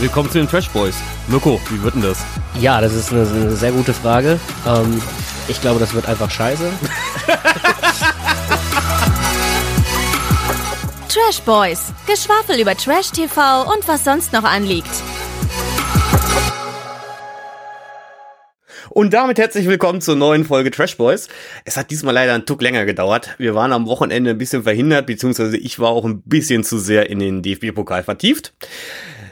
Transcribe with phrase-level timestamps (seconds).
[0.00, 0.94] Willkommen zu den Trash Boys.
[1.26, 2.24] Mirko, wie wird denn das?
[2.60, 4.38] Ja, das ist eine, eine sehr gute Frage.
[4.64, 5.02] Ähm,
[5.48, 6.70] ich glaube, das wird einfach scheiße.
[11.08, 11.92] Trash Boys.
[12.06, 15.02] Geschwafel über Trash TV und was sonst noch anliegt.
[18.90, 21.26] Und damit herzlich willkommen zur neuen Folge Trash Boys.
[21.64, 23.34] Es hat diesmal leider einen Tuck länger gedauert.
[23.38, 27.10] Wir waren am Wochenende ein bisschen verhindert, beziehungsweise ich war auch ein bisschen zu sehr
[27.10, 28.54] in den DFB-Pokal vertieft.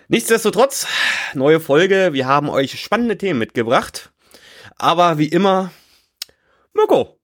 [0.09, 0.87] Nichtsdestotrotz,
[1.35, 2.13] neue Folge.
[2.13, 4.13] Wir haben euch spannende Themen mitgebracht.
[4.79, 5.71] Aber wie immer,
[6.75, 7.19] Mirko.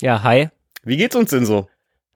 [0.00, 0.48] Ja, hi.
[0.82, 1.68] Wie geht's uns denn so?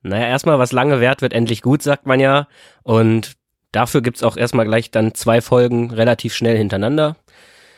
[0.03, 2.49] Naja, erstmal, was lange währt, wird endlich gut, sagt man ja.
[2.83, 3.33] Und
[3.73, 7.17] dafür gibt's auch erstmal gleich dann zwei Folgen relativ schnell hintereinander.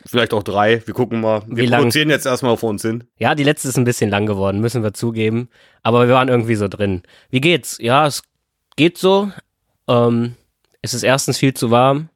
[0.05, 0.81] Vielleicht auch drei.
[0.85, 1.43] Wir gucken mal.
[1.47, 3.03] Wir Wie lang- produzieren jetzt erstmal vor uns hin.
[3.17, 5.49] Ja, die letzte ist ein bisschen lang geworden, müssen wir zugeben.
[5.83, 7.03] Aber wir waren irgendwie so drin.
[7.29, 7.77] Wie geht's?
[7.79, 8.23] Ja, es
[8.77, 9.31] geht so.
[9.87, 10.35] Ähm,
[10.81, 12.09] es ist erstens viel zu warm.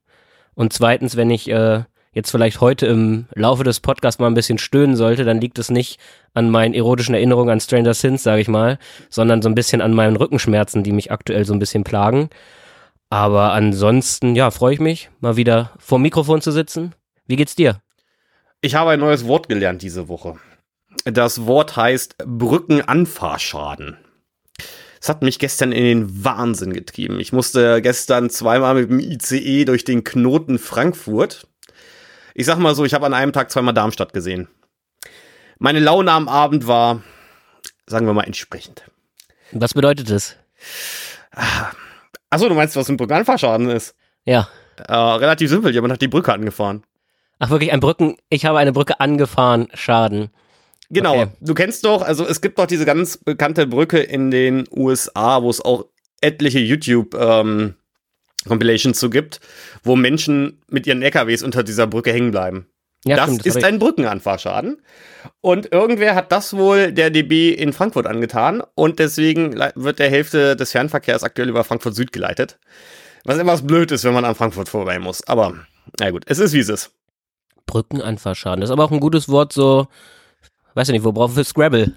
[0.54, 4.58] Und zweitens, wenn ich äh, jetzt vielleicht heute im Laufe des Podcasts mal ein bisschen
[4.58, 6.00] stöhnen sollte, dann liegt es nicht
[6.34, 9.94] an meinen erotischen Erinnerungen an Stranger Things, sage ich mal, sondern so ein bisschen an
[9.94, 12.30] meinen Rückenschmerzen, die mich aktuell so ein bisschen plagen.
[13.10, 16.96] Aber ansonsten, ja, freue ich mich, mal wieder vor Mikrofon zu sitzen.
[17.28, 17.82] Wie geht's dir?
[18.62, 20.38] Ich habe ein neues Wort gelernt diese Woche.
[21.04, 23.98] Das Wort heißt Brückenanfahrschaden.
[25.06, 27.20] Es hat mich gestern in den Wahnsinn getrieben.
[27.20, 31.48] Ich musste gestern zweimal mit dem ICE durch den Knoten Frankfurt.
[32.34, 34.48] Ich sag mal so, ich habe an einem Tag zweimal Darmstadt gesehen.
[35.60, 37.04] Meine Laune am Abend war,
[37.86, 38.82] sagen wir mal, entsprechend.
[39.52, 40.38] Was bedeutet das?
[42.32, 43.94] Achso, du meinst, was ein Brückenanfahrschaden ist?
[44.24, 44.50] Ja.
[44.88, 46.84] Äh, relativ simpel, jemand hat die Brücke angefahren.
[47.38, 50.32] Ach wirklich, ein Brücken, ich habe eine Brücke angefahren, Schaden.
[50.90, 51.22] Genau.
[51.22, 51.32] Okay.
[51.42, 55.50] Du kennst doch, also es gibt doch diese ganz bekannte Brücke in den USA, wo
[55.50, 55.86] es auch
[56.22, 57.76] etliche YouTube ähm,
[58.48, 59.40] Compilations zu gibt,
[59.84, 62.68] wo Menschen mit ihren LKWs unter dieser Brücke hängen bleiben.
[63.06, 64.82] Ja, das stimmt, ist ein Brückenanfahrschaden.
[65.42, 70.56] Und irgendwer hat das wohl der DB in Frankfurt angetan und deswegen wird der Hälfte
[70.56, 72.60] des Fernverkehrs aktuell über Frankfurt Süd geleitet.
[73.24, 75.28] Was etwas blöd ist, wenn man an Frankfurt vorbei muss.
[75.28, 75.54] Aber
[76.00, 76.92] na gut, es ist wie es ist.
[77.68, 78.62] Brückenanfahrschaden.
[78.62, 79.88] Das ist aber auch ein gutes Wort, so,
[80.76, 81.94] weiß ich nicht, wo brauchen wir Scrabble?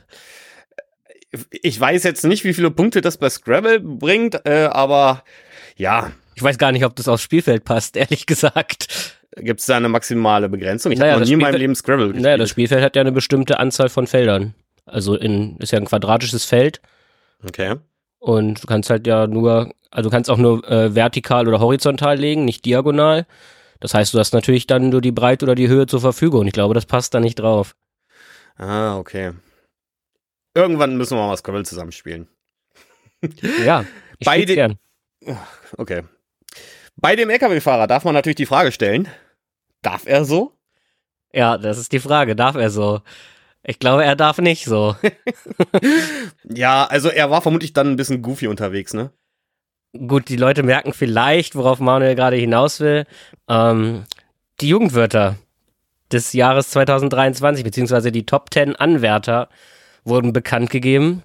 [1.62, 5.22] Ich weiß jetzt nicht, wie viele Punkte das bei Scrabble bringt, äh, aber
[5.76, 9.14] ja, Ich weiß gar nicht, ob das aufs Spielfeld passt, ehrlich gesagt.
[9.36, 10.90] Gibt es da eine maximale Begrenzung?
[10.90, 12.22] Ich Naja, habe noch nie in meinem Spielfeld- Leben Scrabble gespielt.
[12.22, 14.54] Naja, das Spielfeld hat ja eine bestimmte Anzahl von Feldern.
[14.86, 16.80] Also in, ist ja ein quadratisches Feld
[17.46, 17.74] okay.
[18.20, 22.16] und du kannst halt ja nur, also du kannst auch nur äh, vertikal oder horizontal
[22.18, 23.26] legen, nicht diagonal.
[23.80, 26.46] Das heißt, du hast natürlich dann nur die Breite oder die Höhe zur Verfügung.
[26.46, 27.74] Ich glaube, das passt da nicht drauf.
[28.58, 29.32] Ah, okay.
[30.54, 32.28] Irgendwann müssen wir mal Scrabble zusammenspielen.
[33.64, 33.84] Ja,
[34.18, 34.78] ich Beide- spiel's gern.
[35.76, 36.04] Okay.
[36.96, 39.08] Bei dem LKW-Fahrer darf man natürlich die Frage stellen,
[39.82, 40.52] darf er so?
[41.32, 42.34] Ja, das ist die Frage.
[42.36, 43.02] Darf er so?
[43.64, 44.96] Ich glaube, er darf nicht so.
[46.44, 49.12] Ja, also er war vermutlich dann ein bisschen goofy unterwegs, ne?
[50.06, 53.04] Gut, die Leute merken vielleicht, worauf Manuel gerade hinaus will.
[53.48, 54.04] Ähm,
[54.60, 55.36] die Jugendwörter
[56.12, 59.48] des Jahres 2023, beziehungsweise die Top 10 Anwärter
[60.04, 61.22] wurden bekannt gegeben.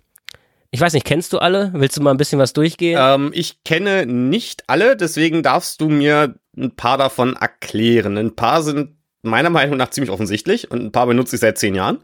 [0.71, 1.71] Ich weiß nicht, kennst du alle?
[1.73, 2.99] Willst du mal ein bisschen was durchgehen?
[2.99, 8.17] Ähm, ich kenne nicht alle, deswegen darfst du mir ein paar davon erklären.
[8.17, 11.75] Ein paar sind meiner Meinung nach ziemlich offensichtlich und ein paar benutze ich seit zehn
[11.75, 11.99] Jahren.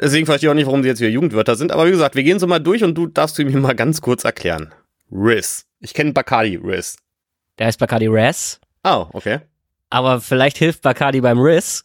[0.00, 1.72] Deswegen verstehe ich auch nicht, warum sie jetzt wieder Jugendwörter sind.
[1.72, 4.00] Aber wie gesagt, wir gehen so mal durch und du darfst du mir mal ganz
[4.00, 4.72] kurz erklären.
[5.10, 5.66] Riz.
[5.80, 6.96] Ich kenne Bacardi Riz.
[7.58, 8.60] Der heißt Bacardi Raz.
[8.84, 9.40] Oh, okay.
[9.90, 11.84] Aber vielleicht hilft Bacardi beim Riss.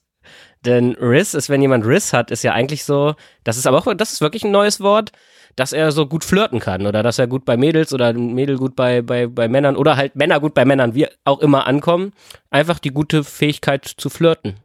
[0.64, 3.94] Denn Riss ist, wenn jemand Riss hat, ist ja eigentlich so, das ist aber auch,
[3.96, 5.12] das ist wirklich ein neues Wort,
[5.56, 8.76] dass er so gut flirten kann oder dass er gut bei Mädels oder Mädel gut
[8.76, 12.14] bei, bei, bei Männern oder halt Männer gut bei Männern, wie auch immer ankommen.
[12.50, 14.56] Einfach die gute Fähigkeit zu flirten.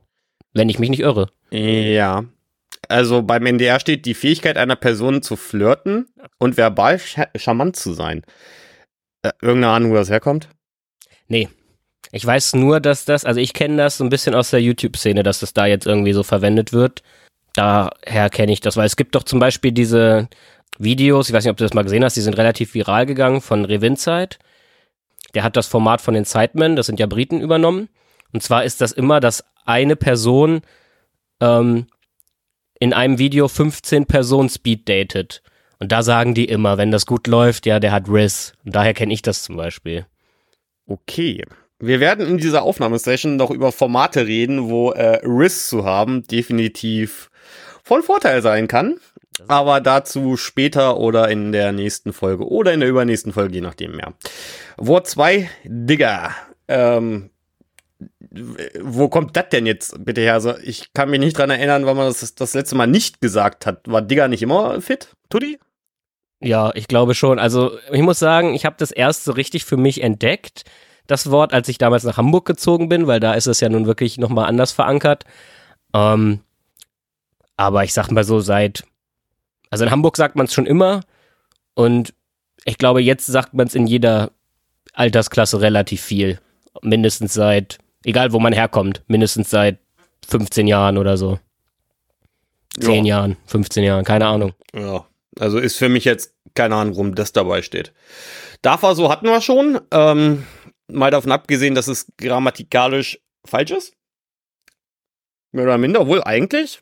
[0.53, 1.29] Wenn ich mich nicht irre.
[1.51, 2.25] Ja.
[2.89, 6.09] Also beim NDR steht die Fähigkeit einer Person zu flirten
[6.39, 6.99] und verbal
[7.37, 8.23] charmant zu sein.
[9.23, 10.49] Äh, irgendeine Ahnung, wo das herkommt?
[11.29, 11.49] Nee.
[12.13, 15.23] Ich weiß nur, dass das, also ich kenne das so ein bisschen aus der YouTube-Szene,
[15.23, 17.03] dass das da jetzt irgendwie so verwendet wird.
[17.55, 20.29] Daher kenne ich das, weil es gibt doch zum Beispiel diese
[20.79, 23.41] Videos, ich weiß nicht, ob du das mal gesehen hast, die sind relativ viral gegangen
[23.41, 24.39] von Revinzeit.
[25.35, 27.89] Der hat das Format von den Sidemen, das sind ja Briten, übernommen.
[28.33, 30.63] Und zwar ist das immer, dass eine Person
[31.41, 31.87] ähm,
[32.81, 35.43] in einem Video 15 Personen speed datet.
[35.79, 38.55] Und da sagen die immer, wenn das gut läuft, ja, der hat Riss.
[38.65, 40.07] Und daher kenne ich das zum Beispiel.
[40.87, 41.45] Okay.
[41.81, 47.31] Wir werden in dieser Aufnahmesession noch über Formate reden, wo äh, Riss zu haben definitiv
[47.83, 48.99] von Vorteil sein kann.
[49.49, 53.97] Aber dazu später oder in der nächsten Folge oder in der übernächsten Folge, je nachdem
[53.97, 54.13] mehr.
[54.77, 56.35] Wort 2, Digger.
[56.69, 57.31] Ähm,
[58.81, 60.35] wo kommt das denn jetzt bitte her?
[60.35, 63.65] Also ich kann mich nicht dran erinnern, wann man das das letzte Mal nicht gesagt
[63.65, 63.81] hat.
[63.87, 65.59] War Digger nicht immer fit, Tuddy?
[66.41, 67.39] Ja, ich glaube schon.
[67.39, 70.65] Also ich muss sagen, ich habe das erst so richtig für mich entdeckt,
[71.07, 73.87] das Wort, als ich damals nach Hamburg gezogen bin, weil da ist es ja nun
[73.87, 75.25] wirklich nochmal anders verankert.
[75.95, 76.41] Ähm,
[77.57, 78.85] aber ich sag mal so, seit,
[79.71, 81.01] also in Hamburg sagt man es schon immer
[81.75, 82.15] und
[82.65, 84.31] ich glaube, jetzt sagt man es in jeder
[84.93, 86.41] Altersklasse relativ viel.
[86.83, 89.79] Mindestens seit, egal wo man herkommt, mindestens seit
[90.29, 91.39] 15 Jahren oder so.
[92.79, 93.17] 10 Ja.
[93.19, 94.53] Jahren, 15 Jahren, keine Ahnung.
[94.75, 95.05] Ja,
[95.39, 97.93] also ist für mich jetzt keine Ahnung, warum das dabei steht.
[98.63, 99.81] Dafür so hatten wir schon.
[99.91, 100.45] Ähm,
[100.93, 103.95] mal davon abgesehen, dass es grammatikalisch falsch ist.
[105.53, 106.81] Mehr oder minder, wohl eigentlich.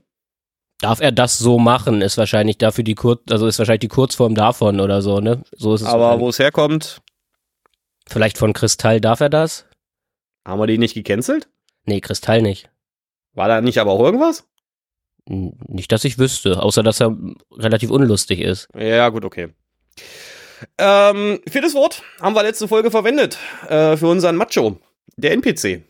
[0.80, 4.34] Darf er das so machen, ist wahrscheinlich dafür die Kur also ist wahrscheinlich die Kurzform
[4.34, 5.42] davon oder so, ne?
[5.56, 5.86] So ist es.
[5.88, 7.00] Aber wo es herkommt,
[8.08, 9.66] Vielleicht von Kristall darf er das?
[10.46, 11.46] haben wir die nicht gecancelt?
[11.84, 12.70] Nee, Kristall nicht.
[13.34, 14.44] War da nicht aber auch irgendwas?
[15.26, 17.14] Nicht, dass ich wüsste, außer dass er
[17.52, 18.66] relativ unlustig ist.
[18.74, 19.50] Ja, gut, okay.
[20.78, 23.38] Ähm, viertes Wort haben wir letzte Folge verwendet
[23.68, 24.78] äh, für unseren Macho,
[25.16, 25.82] der NPC.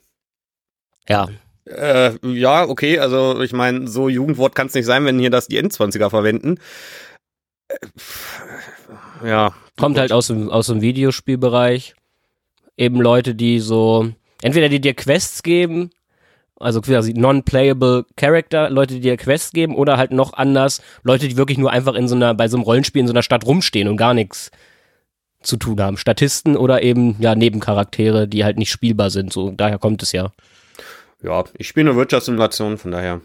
[1.09, 1.29] Ja,
[1.67, 5.49] Äh, ja, okay, also ich meine, so Jugendwort kann es nicht sein, wenn hier das
[5.49, 6.59] die N20er verwenden.
[7.69, 7.77] Äh,
[9.29, 9.55] Ja.
[9.77, 11.95] kommt halt aus dem, aus dem Videospielbereich.
[12.77, 14.09] Eben Leute, die so,
[14.43, 15.91] entweder die dir Quests geben,
[16.61, 21.37] also quasi non-playable Character, Leute, die dir Quests geben, oder halt noch anders, Leute, die
[21.37, 23.89] wirklich nur einfach in so einer, bei so einem Rollenspiel in so einer Stadt rumstehen
[23.89, 24.51] und gar nichts
[25.43, 25.97] zu tun haben.
[25.97, 29.33] Statisten oder eben, ja, Nebencharaktere, die halt nicht spielbar sind.
[29.33, 30.33] So, daher kommt es ja.
[31.23, 33.21] Ja, ich spiele eine Wirtschaftssimulation, von daher.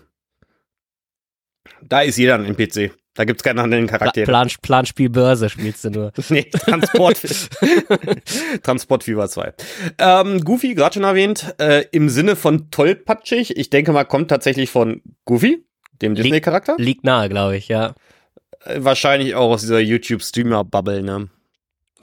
[1.82, 2.92] Da ist jeder ein NPC.
[3.16, 4.26] Da gibt's keine anderen Pla Charaktere.
[4.26, 6.12] Plan, Planspiel Börse spielst du nur.
[6.30, 7.22] Nee, Transport.
[8.64, 9.54] Transportfieber 2.
[10.00, 13.56] Ähm, Goofy, gerade schon erwähnt, äh, im Sinne von tollpatschig.
[13.58, 15.64] Ich denke mal, kommt tatsächlich von Goofy,
[16.02, 16.76] dem Disney-Charakter.
[16.80, 17.94] Liegt nahe, glaube ich, ja.
[18.66, 21.30] Äh, wahrscheinlich auch aus dieser YouTube-Streamer-Bubble, ne?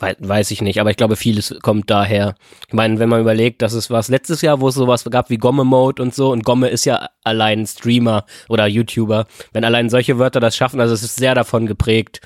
[0.01, 2.35] Wei- Weiß ich nicht, aber ich glaube, vieles kommt daher.
[2.67, 5.37] Ich meine, wenn man überlegt, dass es was letztes Jahr, wo es sowas gab wie
[5.39, 9.27] Gomme-Mode und so, und Gomme ist ja allein Streamer oder YouTuber.
[9.53, 12.21] Wenn allein solche Wörter das schaffen, also es ist sehr davon geprägt,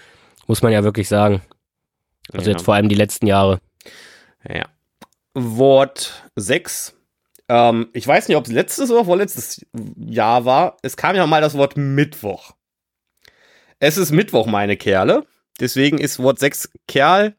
[0.47, 1.43] muss man ja wirklich sagen.
[2.33, 2.57] Also Ja.
[2.57, 3.61] jetzt vor allem die letzten Jahre.
[4.49, 4.65] Ja.
[5.35, 6.95] Wort 6.
[7.49, 9.65] Ähm, ich weiß nicht, ob es letztes oder vorletztes
[9.97, 10.77] Jahr war.
[10.83, 12.53] Es kam ja mal das Wort Mittwoch.
[13.81, 15.27] Es ist Mittwoch, meine Kerle.
[15.61, 17.35] Deswegen ist Wort 6 Kerl,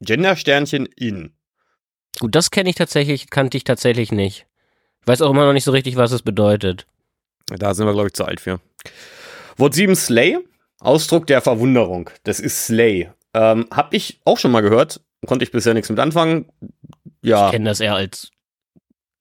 [0.00, 1.32] Gendersternchen in.
[2.20, 4.46] Gut, das kenne ich tatsächlich, kannte ich tatsächlich nicht.
[5.02, 6.86] Ich weiß auch immer noch nicht so richtig, was es bedeutet.
[7.46, 8.60] Da sind wir, glaube ich, zu alt für.
[9.56, 10.38] Wort 7 Slay.
[10.80, 12.10] Ausdruck der Verwunderung.
[12.24, 13.10] Das ist Slay.
[13.32, 15.00] Ähm, hab ich auch schon mal gehört.
[15.26, 16.46] Konnte ich bisher nichts mit anfangen.
[17.22, 17.46] Ja.
[17.46, 18.30] Ich kenne das eher als.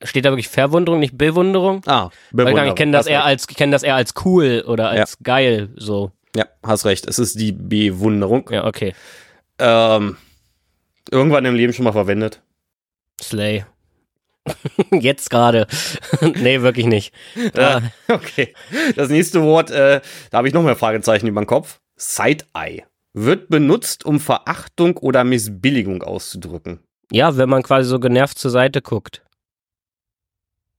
[0.03, 1.81] Steht da wirklich Verwunderung, nicht Bewunderung?
[1.85, 5.17] Ah, Weil ich kenne das eher als, ich kenne das eher als cool oder als
[5.23, 6.11] geil, so.
[6.35, 7.07] Ja, hast recht.
[7.07, 8.49] Es ist die Bewunderung.
[8.51, 8.93] Ja, okay.
[9.59, 10.17] Ähm,
[11.11, 12.41] irgendwann im Leben schon mal verwendet.
[13.21, 13.65] Slay.
[14.91, 15.67] Jetzt gerade.
[16.21, 17.13] nee, wirklich nicht.
[17.57, 18.53] Ah, Okay.
[18.95, 20.01] Das nächste Wort, äh,
[20.31, 21.79] da habe ich noch mehr Fragezeichen über den Kopf.
[21.95, 22.83] Side-Eye.
[23.13, 26.79] Wird benutzt, um Verachtung oder Missbilligung auszudrücken.
[27.11, 29.21] ja, wenn man quasi so genervt zur Seite guckt.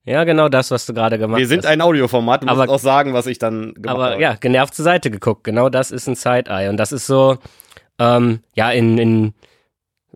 [0.06, 1.70] Ja, genau das, was du gerade gemacht Wir sind hast.
[1.70, 4.20] ein Audioformat, du musst Aber- auch sagen, was ich dann gemacht Aber habe.
[4.22, 5.44] ja, genervt zur Seite geguckt.
[5.44, 6.68] Genau das ist ein Side-Eye.
[6.68, 7.38] Und das ist so,
[7.98, 9.34] ähm, ja, in, in,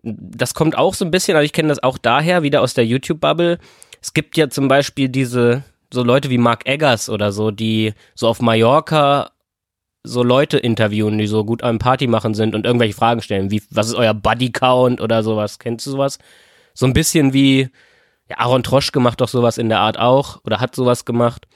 [0.03, 2.85] das kommt auch so ein bisschen, also ich kenne das auch daher, wieder aus der
[2.85, 3.59] YouTube-Bubble.
[4.01, 8.27] Es gibt ja zum Beispiel diese, so Leute wie Mark Eggers oder so, die so
[8.27, 9.31] auf Mallorca
[10.03, 13.61] so Leute interviewen, die so gut am Party machen sind und irgendwelche Fragen stellen, wie,
[13.69, 15.59] was ist euer Buddy-Count oder sowas?
[15.59, 16.19] Kennst du sowas?
[16.73, 17.69] So ein bisschen wie,
[18.29, 21.47] ja, Aaron Troschke macht doch sowas in der Art auch oder hat sowas gemacht.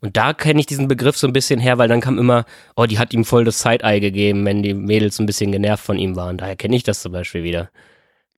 [0.00, 2.44] Und da kenne ich diesen Begriff so ein bisschen her, weil dann kam immer,
[2.76, 5.98] oh, die hat ihm voll das Side-Eye gegeben, wenn die Mädels ein bisschen genervt von
[5.98, 6.36] ihm waren.
[6.36, 7.70] Daher kenne ich das zum Beispiel wieder.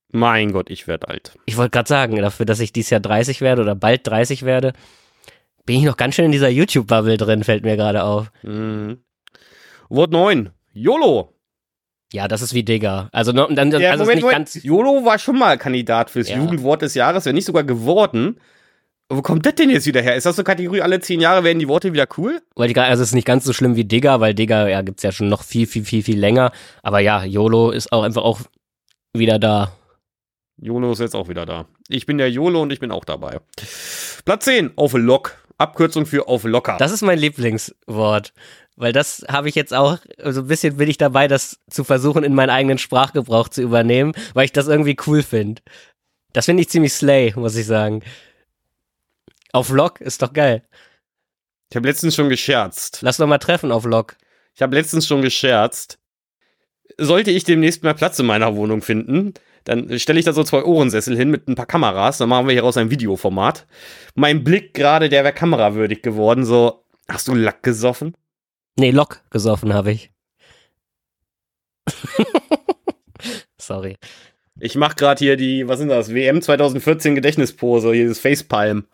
[0.09, 1.33] Mein Gott, ich werde alt.
[1.45, 4.73] Ich wollte gerade sagen, dafür, dass ich dieses Jahr 30 werde oder bald 30 werde,
[5.65, 8.31] bin ich noch ganz schön in dieser YouTube-Bubble drin, fällt mir gerade auf.
[8.43, 8.99] Mhm.
[9.89, 10.49] Wort 9.
[10.73, 11.33] YOLO.
[12.13, 13.09] Ja, das ist wie Digger.
[13.11, 14.37] Also, no, dann, Ja, also Moment, nicht Moment.
[14.53, 14.63] ganz.
[14.63, 16.37] YOLO war schon mal Kandidat fürs Ja.
[16.37, 18.39] Jugendwort des Jahres, wenn nicht sogar geworden.
[19.09, 20.15] Wo kommt das denn jetzt wieder her?
[20.15, 22.41] Ist das so Kategorie, alle zehn Jahre werden die Worte wieder cool?
[22.55, 25.03] Wollte ich also es ist nicht ganz so schlimm wie Digger, weil Digger, ja, gibt's
[25.03, 26.51] ja schon noch viel, viel, viel, viel länger.
[26.83, 28.41] Aber ja, YOLO ist auch einfach auch
[29.13, 29.71] wieder da.
[30.61, 31.67] YOLO ist jetzt auch wieder da.
[31.87, 33.39] Ich bin der YOLO und ich bin auch dabei.
[34.25, 35.37] Platz 10, auf Lock.
[35.57, 36.77] Abkürzung für auf locker.
[36.77, 38.33] Das ist mein Lieblingswort.
[38.75, 42.23] Weil das habe ich jetzt auch, so ein bisschen bin ich dabei, das zu versuchen,
[42.23, 45.63] in meinen eigenen Sprachgebrauch zu übernehmen, weil ich das irgendwie cool finde.
[46.33, 48.03] Das finde ich ziemlich slay, muss ich sagen.
[49.53, 50.63] Auf Vlog ist doch geil.
[51.69, 52.99] Ich habe letztens schon gescherzt.
[53.01, 54.15] Lass doch mal treffen auf Vlog.
[54.55, 55.99] Ich habe letztens schon gescherzt.
[56.97, 59.33] Sollte ich demnächst mal Platz in meiner Wohnung finden,
[59.67, 62.19] dann stelle ich da so zwei Ohrensessel hin mit ein paar Kameras.
[62.19, 63.67] Dann machen wir hieraus ein Videoformat.
[64.15, 66.45] Mein Blick gerade, der wäre kamerawürdig geworden.
[66.45, 68.15] So, hast du Lack gesoffen?
[68.77, 70.11] Nee, Lok gesoffen habe ich.
[73.57, 73.97] Sorry.
[74.57, 78.87] Ich mache gerade hier die, was sind das, WM 2014 Gedächtnispose, hier das Facepalm.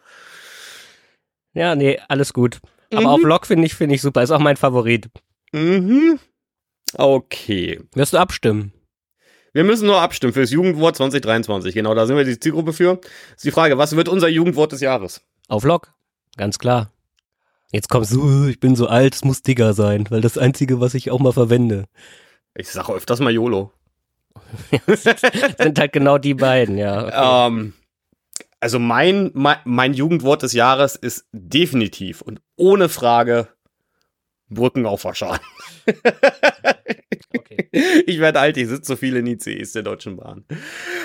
[1.54, 2.60] Ja, nee, alles gut.
[2.92, 3.08] Aber Mhm.
[3.08, 4.22] auf Vlog finde ich, finde ich super.
[4.24, 5.08] Ist auch mein Favorit.
[5.52, 6.20] Mhm.
[6.96, 7.80] Okay.
[7.94, 8.72] Wirst du abstimmen?
[9.54, 11.76] Wir müssen nur abstimmen fürs Jugendwort 2023.
[11.76, 13.00] Genau, da sind wir die Zielgruppe für.
[13.36, 15.22] Ist die Frage, was wird unser Jugendwort des Jahres?
[15.48, 15.94] Auf Vlog.
[16.38, 16.92] Ganz klar.
[17.72, 20.94] Jetzt kommst du, ich bin so alt, es muss Digger sein, weil das Einzige, was
[20.94, 21.86] ich auch mal verwende.
[22.56, 23.72] Ich sage öfters mal YOLO.
[24.88, 27.06] Sind halt genau die beiden, ja.
[27.08, 27.48] Okay.
[27.54, 27.74] Ähm,
[28.64, 33.50] also mein, mein, mein Jugendwort des Jahres ist definitiv und ohne Frage
[34.50, 35.40] Brückenauffahrschein.
[37.38, 37.68] okay.
[38.08, 40.46] Ich werde alt, ich sitze so viel in ICEs der Deutschen Bahn.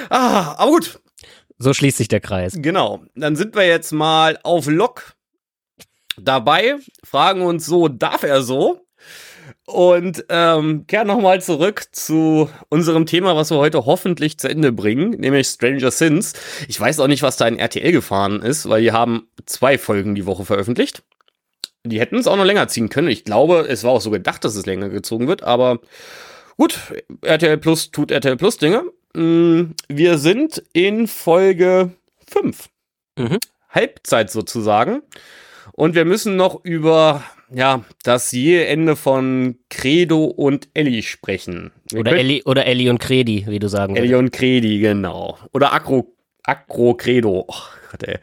[0.08, 1.00] Ah, aber gut,
[1.58, 2.54] So schließt sich der Kreis.
[2.56, 3.04] genau.
[3.16, 5.16] Dann sind wir jetzt mal auf Lok
[6.16, 8.86] dabei, fragen uns so, darf er so?
[9.68, 15.10] Und ähm, kehren nochmal zurück zu unserem Thema, was wir heute hoffentlich zu Ende bringen,
[15.10, 16.32] nämlich Stranger Sins.
[16.68, 20.14] Ich weiß auch nicht, was da in RTL gefahren ist, weil die haben zwei Folgen
[20.14, 21.02] die Woche veröffentlicht.
[21.84, 23.08] Die hätten es auch noch länger ziehen können.
[23.08, 25.80] Ich glaube, es war auch so gedacht, dass es länger gezogen wird, aber
[26.56, 26.78] gut,
[27.20, 28.84] RTL Plus tut RTL Plus Dinge.
[29.12, 31.90] Mm, Wir sind in Folge
[32.26, 32.70] 5.
[33.18, 33.38] Mhm.
[33.68, 35.02] Halbzeit sozusagen.
[35.72, 41.72] Und wir müssen noch über ja, das je Ende von Credo und Ellie sprechen.
[41.90, 45.38] Wir Oder Ellie, oder Ellie und Credi, wie du sagen Ellie und Credi, genau.
[45.52, 47.46] Oder Acro, Acro Credo.
[47.48, 48.18] Oh Gott, ey.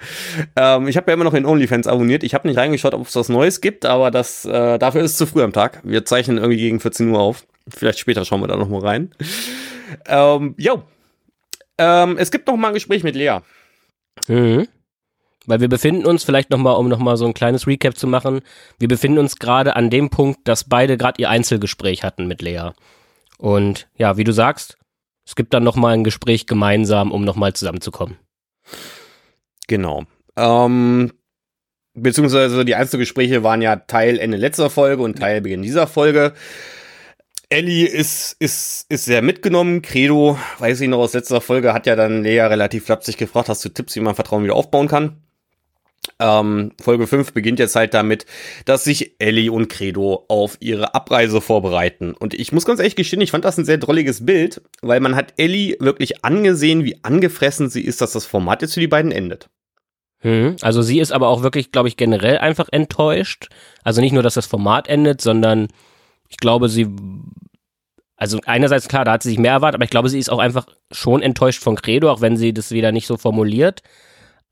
[0.56, 2.24] Ähm, ich habe ja immer noch in OnlyFans abonniert.
[2.24, 5.18] Ich habe nicht reingeschaut, ob es was Neues gibt, aber das, äh, dafür ist es
[5.18, 5.82] zu früh am Tag.
[5.84, 7.46] Wir zeichnen irgendwie gegen 14 Uhr auf.
[7.68, 9.12] Vielleicht später schauen wir da noch mal rein.
[10.08, 10.84] Ähm, jo.
[11.78, 13.40] Ähm, es gibt noch mal ein Gespräch mit Lea.
[14.28, 14.68] Mhm.
[15.48, 18.42] Weil wir befinden uns, vielleicht nochmal, um nochmal so ein kleines Recap zu machen,
[18.80, 22.72] wir befinden uns gerade an dem Punkt, dass beide gerade ihr Einzelgespräch hatten mit Lea.
[23.38, 24.78] Und ja, wie du sagst,
[25.26, 28.18] es gibt dann nochmal ein Gespräch gemeinsam, um nochmal zusammenzukommen.
[29.68, 30.04] Genau.
[30.36, 31.12] Ähm,
[31.94, 36.34] beziehungsweise die Einzelgespräche waren ja Teil Ende letzter Folge und Teil Beginn dieser Folge.
[37.50, 39.82] Ellie ist, ist, ist sehr mitgenommen.
[39.82, 43.64] Credo, weiß ich noch aus letzter Folge, hat ja dann Lea relativ flapsig gefragt, hast
[43.64, 45.22] du Tipps, wie man Vertrauen wieder aufbauen kann?
[46.18, 48.26] Ähm, Folge 5 beginnt jetzt halt damit,
[48.64, 52.14] dass sich Ellie und Credo auf ihre Abreise vorbereiten.
[52.14, 55.16] Und ich muss ganz ehrlich gestehen, ich fand das ein sehr drolliges Bild, weil man
[55.16, 59.12] hat Ellie wirklich angesehen, wie angefressen sie ist, dass das Format jetzt für die beiden
[59.12, 59.50] endet.
[60.24, 60.56] Mhm.
[60.62, 63.50] Also sie ist aber auch wirklich, glaube ich, generell einfach enttäuscht.
[63.84, 65.68] Also nicht nur, dass das Format endet, sondern
[66.30, 66.88] ich glaube, sie,
[68.16, 70.40] also einerseits klar, da hat sie sich mehr erwartet, aber ich glaube, sie ist auch
[70.40, 73.82] einfach schon enttäuscht von Credo, auch wenn sie das wieder nicht so formuliert.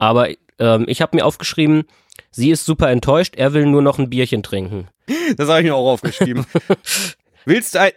[0.04, 0.30] Aber
[0.60, 1.86] ähm, ich habe mir aufgeschrieben,
[2.30, 4.90] sie ist super enttäuscht, er will nur noch ein Bierchen trinken.
[5.38, 6.46] Das habe ich mir auch aufgeschrieben.
[7.46, 7.92] willst, du ein,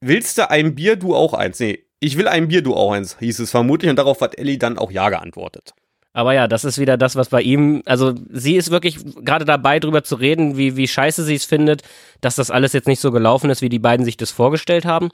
[0.00, 1.60] willst du ein Bier, du auch eins?
[1.60, 3.90] Nee, ich will ein Bier, du auch eins, hieß es vermutlich.
[3.90, 5.74] Und darauf hat Ellie dann auch Ja geantwortet.
[6.14, 9.80] Aber ja, das ist wieder das, was bei ihm, also sie ist wirklich gerade dabei,
[9.80, 11.82] drüber zu reden, wie, wie scheiße sie es findet,
[12.20, 15.10] dass das alles jetzt nicht so gelaufen ist, wie die beiden sich das vorgestellt haben.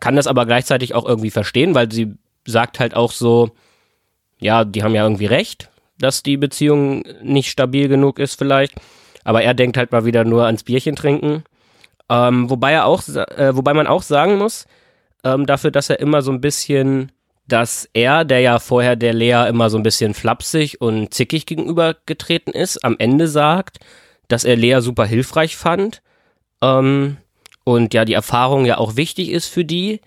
[0.00, 2.14] Kann das aber gleichzeitig auch irgendwie verstehen, weil sie
[2.46, 3.50] sagt halt auch so,
[4.38, 5.68] ja, die haben ja irgendwie recht,
[5.98, 8.74] dass die Beziehung nicht stabil genug ist vielleicht.
[9.24, 11.44] Aber er denkt halt mal wieder nur ans Bierchen trinken.
[12.08, 14.66] Ähm, wobei er auch, äh, wobei man auch sagen muss,
[15.24, 17.12] ähm, dafür, dass er immer so ein bisschen
[17.48, 22.52] dass er, der ja vorher der Lea immer so ein bisschen flapsig und zickig gegenübergetreten
[22.52, 23.78] ist, am Ende sagt,
[24.28, 26.02] dass er Lea super hilfreich fand
[26.60, 27.16] ähm,
[27.64, 30.02] und ja die Erfahrung ja auch wichtig ist für die.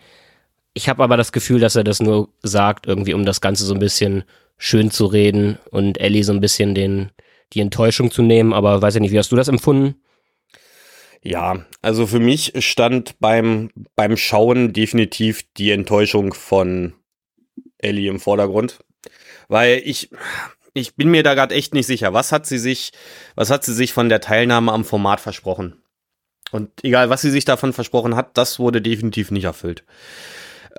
[0.74, 3.74] Ich habe aber das Gefühl, dass er das nur sagt, irgendwie um das Ganze so
[3.74, 4.24] ein bisschen
[4.58, 7.12] schön zu reden und Ellie so ein bisschen den,
[7.54, 9.96] die Enttäuschung zu nehmen, aber weiß ich nicht, wie hast du das empfunden?
[11.24, 16.94] Ja, also für mich stand beim, beim Schauen definitiv die Enttäuschung von
[17.78, 18.80] Ellie im Vordergrund.
[19.48, 20.10] Weil ich,
[20.74, 22.13] ich bin mir da gerade echt nicht sicher.
[22.13, 22.92] Was hat sie sich,
[23.36, 25.82] was hat sie sich von der Teilnahme am Format versprochen?
[26.51, 29.84] Und egal, was sie sich davon versprochen hat, das wurde definitiv nicht erfüllt.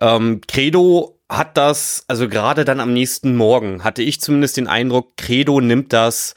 [0.02, 5.16] Ähm, Credo hat das, also gerade dann am nächsten Morgen hatte ich zumindest den Eindruck,
[5.16, 6.34] Credo nimmt das,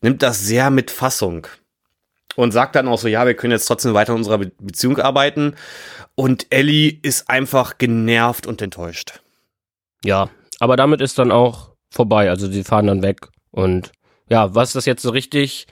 [0.00, 1.48] nimmt das sehr mit Fassung
[2.36, 4.98] und sagt dann auch so, ja, wir können jetzt trotzdem weiter an unserer Be Beziehung
[4.98, 5.56] arbeiten.
[6.14, 9.20] Und Ellie ist einfach genervt und enttäuscht.
[10.04, 12.30] Ja, Aber damit ist dann auch vorbei.
[12.30, 13.28] Also sie fahren dann weg.
[13.50, 13.90] Und
[14.28, 15.66] ja, was das jetzt so richtig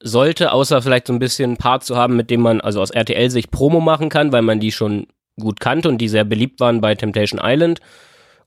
[0.00, 2.90] sollte, außer vielleicht so ein bisschen ein Part zu haben, mit dem man also aus
[2.90, 6.80] RTL-Sicht Promo machen kann, weil man die schon gut kannte und die sehr beliebt waren
[6.80, 7.80] bei Temptation Island.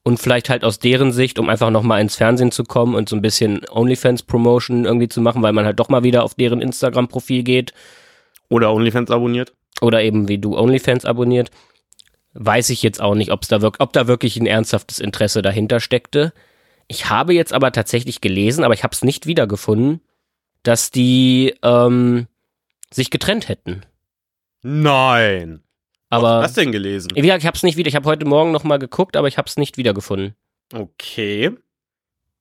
[0.03, 3.15] Und vielleicht halt aus deren Sicht, um einfach nochmal ins Fernsehen zu kommen und so
[3.15, 7.43] ein bisschen OnlyFans-Promotion irgendwie zu machen, weil man halt doch mal wieder auf deren Instagram-Profil
[7.43, 7.73] geht.
[8.49, 9.53] Oder OnlyFans abonniert.
[9.81, 11.51] Oder eben wie du OnlyFans abonniert.
[12.33, 16.33] Weiß ich jetzt auch nicht, ob's da ob da wirklich ein ernsthaftes Interesse dahinter steckte.
[16.87, 20.01] Ich habe jetzt aber tatsächlich gelesen, aber ich habe es nicht wiedergefunden,
[20.63, 22.27] dass die ähm,
[22.91, 23.83] sich getrennt hätten.
[24.61, 25.61] Nein.
[26.09, 27.09] Aber Was hast du denn gelesen?
[27.15, 27.87] wie gesagt, ich habe es nicht wieder.
[27.87, 30.35] Ich habe heute Morgen noch mal geguckt, aber ich habe es nicht wiedergefunden.
[30.73, 31.51] Okay.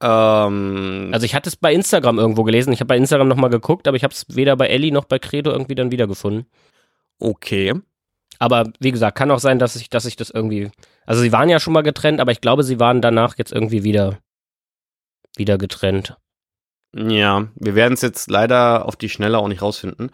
[0.00, 2.72] Ähm, Also ich hatte es bei Instagram irgendwo gelesen.
[2.72, 5.04] Ich habe bei Instagram noch mal geguckt, aber ich habe es weder bei Ellie noch
[5.04, 6.46] bei Credo irgendwie dann wiedergefunden.
[7.18, 7.74] okay.
[8.40, 10.70] Aber wie gesagt, kann auch sein, dass ich, dass ich das irgendwie.
[11.06, 13.82] Also sie waren ja schon mal getrennt, aber ich glaube, sie waren danach jetzt irgendwie
[13.82, 14.18] wieder
[15.36, 16.16] wieder getrennt.
[16.94, 20.10] Ja, wir werden es jetzt leider auf die Schnelle auch nicht rausfinden.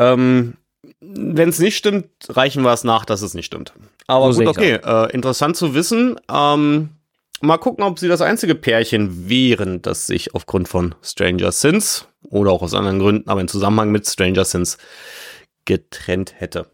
[0.00, 0.56] Ähm,
[1.00, 3.72] Wenn es nicht stimmt, reichen wir es nach, dass es nicht stimmt.
[4.06, 4.78] Aber So gut, okay.
[4.82, 6.18] Äh, interessant zu wissen.
[6.32, 6.90] Ähm,
[7.40, 12.50] mal gucken, ob sie das einzige Pärchen wären, das sich aufgrund von Stranger Sins oder
[12.50, 14.78] auch aus anderen Gründen, aber im Zusammenhang mit Stranger Sins
[15.64, 16.66] getrennt hätte.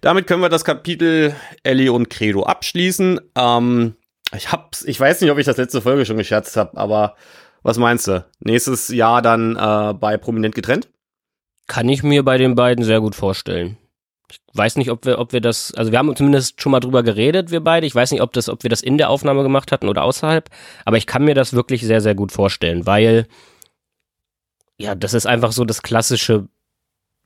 [0.00, 3.20] Damit können wir das Kapitel Ellie und Credo abschließen.
[3.36, 3.96] Ähm,
[4.34, 7.16] ich hab's, ich weiß nicht, ob ich das letzte Folge schon gescherzt habe, aber
[7.62, 8.24] was meinst du?
[8.38, 10.88] Nächstes Jahr dann äh, bei Prominent getrennt?
[11.70, 13.76] Kann ich mir bei den beiden sehr gut vorstellen.
[14.28, 17.04] Ich weiß nicht, ob wir, ob wir das, also wir haben zumindest schon mal drüber
[17.04, 17.86] geredet, wir beide.
[17.86, 20.50] Ich weiß nicht, ob das, ob wir das in der Aufnahme gemacht hatten oder außerhalb,
[20.84, 23.28] aber ich kann mir das wirklich sehr, sehr gut vorstellen, weil
[24.78, 26.48] ja, das ist einfach so das klassische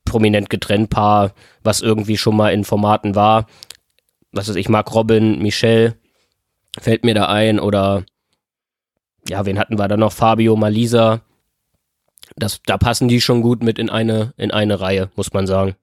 [0.05, 1.33] prominent getrennt Paar,
[1.63, 3.47] was irgendwie schon mal in Formaten war.
[4.31, 5.97] Was weiß ich, Mark Robin, Michelle,
[6.78, 8.04] fällt mir da ein oder
[9.26, 10.13] ja, wen hatten wir da noch?
[10.13, 11.23] Fabio, Malisa.
[12.36, 15.76] Das, da passen die schon gut mit in eine, in eine Reihe, muss man sagen.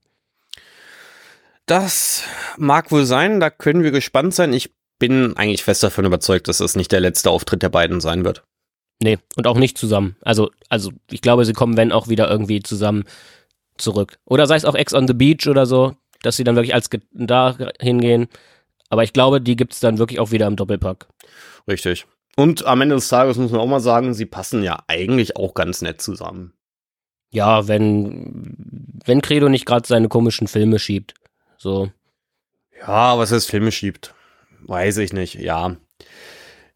[1.65, 2.23] Das
[2.57, 4.51] mag wohl sein, da können wir gespannt sein.
[4.51, 8.25] Ich bin eigentlich fest davon überzeugt, dass das nicht der letzte Auftritt der beiden sein
[8.25, 8.43] wird.
[9.01, 10.15] Nee, und auch nicht zusammen.
[10.21, 13.05] Also, also ich glaube, sie kommen, wenn auch wieder irgendwie zusammen
[13.77, 14.19] zurück.
[14.25, 16.89] Oder sei es auch Ex on the Beach oder so, dass sie dann wirklich als
[17.11, 18.27] da hingehen.
[18.89, 21.07] Aber ich glaube, die gibt's dann wirklich auch wieder im Doppelpack.
[21.67, 22.05] Richtig.
[22.41, 25.53] Und am Ende des Tages muss man auch mal sagen, sie passen ja eigentlich auch
[25.53, 26.53] ganz nett zusammen.
[27.29, 28.55] Ja, wenn,
[29.05, 31.13] wenn Credo nicht gerade seine komischen Filme schiebt.
[31.59, 31.91] So.
[32.79, 34.15] Ja, was es Filme schiebt.
[34.61, 35.75] Weiß ich nicht, ja.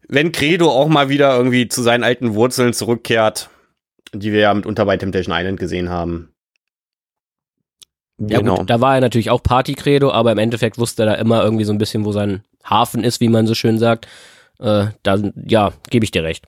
[0.06, 3.50] Wenn Credo auch mal wieder irgendwie zu seinen alten Wurzeln zurückkehrt,
[4.12, 6.32] die wir ja mitunter bei Temptation Island gesehen haben.
[8.18, 11.42] Ja gut, da war er natürlich auch Party-Credo, aber im Endeffekt wusste er da immer
[11.42, 14.06] irgendwie so ein bisschen, wo sein Hafen ist, wie man so schön sagt.
[14.60, 16.44] Äh, dann, ja, gebe ich dir recht.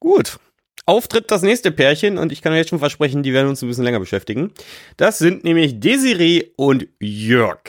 [0.00, 0.38] Gut.
[0.86, 3.68] Auftritt das nächste Pärchen und ich kann euch jetzt schon versprechen, die werden uns ein
[3.68, 4.52] bisschen länger beschäftigen.
[4.98, 7.60] Das sind nämlich Desiree und Jörg.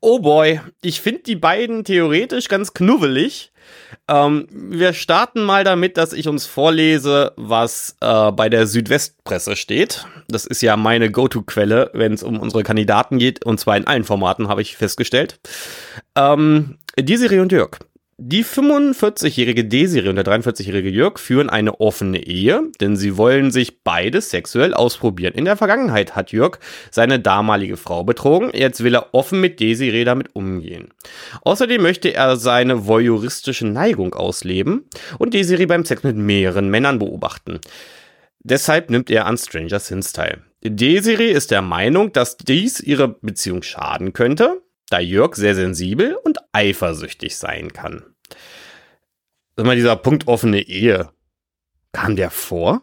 [0.00, 3.52] Oh boy, ich finde die beiden theoretisch ganz knubbelig.
[4.08, 10.04] Ähm, wir starten mal damit, dass ich uns vorlese, was äh, bei der Südwestpresse steht.
[10.28, 14.04] Das ist ja meine Go-To-Quelle, wenn es um unsere Kandidaten geht, und zwar in allen
[14.04, 15.40] Formaten, habe ich festgestellt.
[16.16, 17.78] Ähm, Desiree und Jörg.
[18.16, 23.82] Die 45-jährige Desiree und der 43-jährige Jörg führen eine offene Ehe, denn sie wollen sich
[23.82, 25.34] beide sexuell ausprobieren.
[25.34, 26.60] In der Vergangenheit hat Jörg
[26.92, 30.94] seine damalige Frau betrogen, jetzt will er offen mit Desiree damit umgehen.
[31.42, 34.84] Außerdem möchte er seine voyeuristische Neigung ausleben
[35.18, 37.58] und Desiree beim Sex mit mehreren Männern beobachten.
[38.44, 40.42] Deshalb nimmt er an Stranger Sins teil.
[40.62, 46.38] Desiree ist der Meinung, dass dies ihre Beziehung schaden könnte, da Jörg sehr sensibel und
[46.52, 48.04] eifersüchtig sein kann.
[49.56, 51.10] Sag mal, dieser Punkt offene Ehe,
[51.92, 52.82] kam der vor?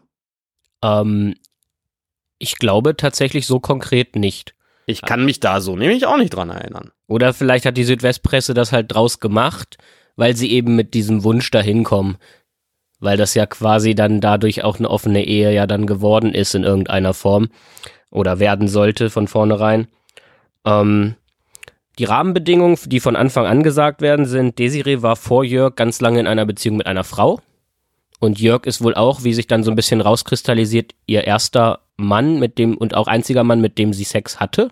[0.82, 1.34] Ähm,
[2.38, 4.54] ich glaube tatsächlich so konkret nicht.
[4.86, 6.90] Ich kann mich da so nämlich auch nicht dran erinnern.
[7.06, 9.78] Oder vielleicht hat die Südwestpresse das halt draus gemacht,
[10.16, 12.16] weil sie eben mit diesem Wunsch dahin kommen.
[12.98, 16.64] Weil das ja quasi dann dadurch auch eine offene Ehe ja dann geworden ist in
[16.64, 17.48] irgendeiner Form.
[18.10, 19.88] Oder werden sollte von vornherein.
[20.64, 21.14] Ähm,
[22.02, 26.18] die Rahmenbedingungen, die von Anfang an gesagt werden, sind, Desiree war vor Jörg ganz lange
[26.18, 27.40] in einer Beziehung mit einer Frau.
[28.18, 32.40] Und Jörg ist wohl auch, wie sich dann so ein bisschen rauskristallisiert, ihr erster Mann
[32.40, 34.70] mit dem und auch einziger Mann, mit dem sie Sex hatte.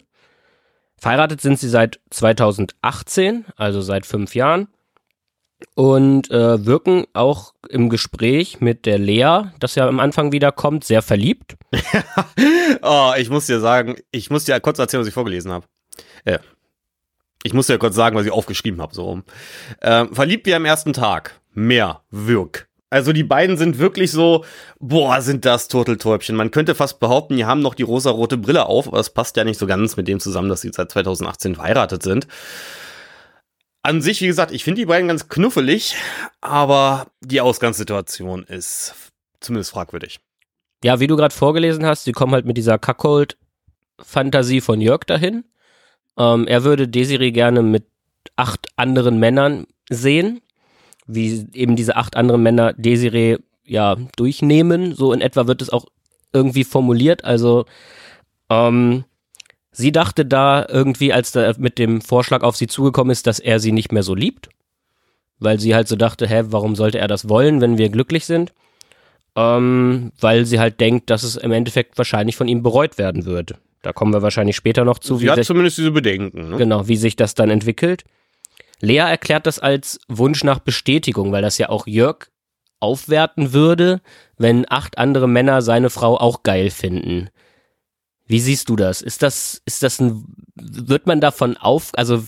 [0.97, 4.67] Verheiratet sind sie seit 2018, also seit fünf Jahren.
[5.77, 10.83] Und äh, wirken auch im Gespräch mit der Lea, das ja am Anfang wieder kommt,
[10.83, 11.57] sehr verliebt.
[12.83, 15.67] oh, ich muss dir sagen, ich muss dir kurz erzählen, was ich vorgelesen habe.
[16.25, 16.41] Äh,
[17.43, 18.95] Ich muss ja kurz sagen, was ich aufgeschrieben habe.
[18.95, 19.23] So.
[19.81, 21.41] Äh, verliebt wie am ersten Tag.
[21.53, 22.03] Mehr.
[22.11, 22.69] Wirk.
[22.91, 24.45] Also die beiden sind wirklich so,
[24.81, 26.35] boah, sind das Turteltäubchen.
[26.35, 29.45] Man könnte fast behaupten, die haben noch die rosa-rote Brille auf, aber es passt ja
[29.45, 32.27] nicht so ganz mit dem zusammen, dass sie seit 2018 verheiratet sind.
[33.83, 35.95] An sich, wie gesagt, ich finde die beiden ganz knuffelig,
[36.41, 38.95] aber die Ausgangssituation ist
[39.39, 40.19] zumindest fragwürdig.
[40.83, 45.45] Ja, wie du gerade vorgelesen hast, sie kommen halt mit dieser Kackhold-Fantasie von Jörg dahin.
[46.21, 47.87] Ähm, er würde Desiree gerne mit
[48.37, 50.43] acht anderen Männern sehen,
[51.07, 54.95] wie eben diese acht anderen Männer Desiree ja durchnehmen.
[54.95, 55.87] So in etwa wird es auch
[56.35, 57.25] irgendwie formuliert.
[57.25, 57.65] Also
[58.51, 59.05] ähm,
[59.73, 63.59] sie dachte da irgendwie, als er mit dem Vorschlag auf sie zugekommen ist, dass er
[63.59, 64.51] sie nicht mehr so liebt,
[65.39, 68.53] weil sie halt so dachte, hä, warum sollte er das wollen, wenn wir glücklich sind?
[69.37, 73.55] Ähm, weil sie halt denkt, dass es im Endeffekt wahrscheinlich von ihm bereut werden wird.
[73.83, 75.17] Da kommen wir wahrscheinlich später noch zu.
[75.17, 76.51] Sie hat zumindest diese Bedenken.
[76.51, 76.57] Ne?
[76.57, 78.05] Genau, wie sich das dann entwickelt.
[78.81, 82.29] Lea erklärt das als Wunsch nach Bestätigung, weil das ja auch Jörg
[82.81, 84.01] aufwerten würde,
[84.39, 87.29] wenn acht andere Männer seine Frau auch geil finden.
[88.27, 89.03] Wie siehst du das?
[89.03, 92.25] Ist das, ist das ein, wird man davon auf, also.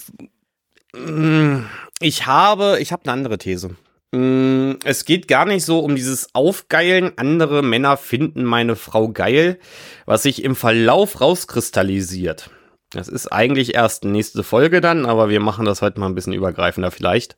[0.95, 1.65] Mm,
[2.01, 3.77] ich habe, ich habe eine andere These.
[4.15, 7.13] Mm, es geht gar nicht so um dieses Aufgeilen.
[7.17, 9.59] Andere Männer finden meine Frau geil,
[10.05, 12.51] was sich im Verlauf rauskristallisiert.
[12.91, 16.35] Das ist eigentlich erst nächste Folge dann, aber wir machen das heute mal ein bisschen
[16.35, 17.37] übergreifender vielleicht.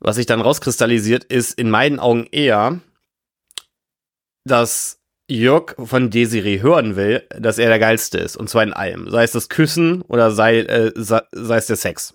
[0.00, 2.80] Was sich dann rauskristallisiert, ist in meinen Augen eher,
[4.44, 8.36] dass Jörg von Desiree hören will, dass er der Geilste ist.
[8.36, 9.08] Und zwar in allem.
[9.08, 12.14] Sei es das Küssen oder sei, äh, sei, sei es der Sex.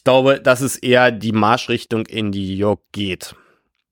[0.00, 3.34] Ich glaube, das ist eher die Marschrichtung, in die Jörg geht.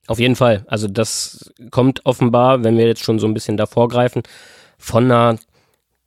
[0.06, 0.64] Auf jeden Fall.
[0.66, 4.22] Also das kommt offenbar, wenn wir jetzt schon so ein bisschen davor greifen,
[4.78, 5.38] von einer,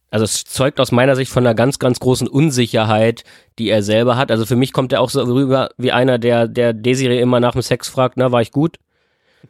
[0.09, 3.25] also es zeugt aus meiner Sicht von einer ganz, ganz großen Unsicherheit,
[3.59, 4.31] die er selber hat.
[4.31, 7.51] Also für mich kommt er auch so rüber wie einer, der, der Desiree immer nach
[7.51, 8.77] dem Sex fragt, na, war ich gut?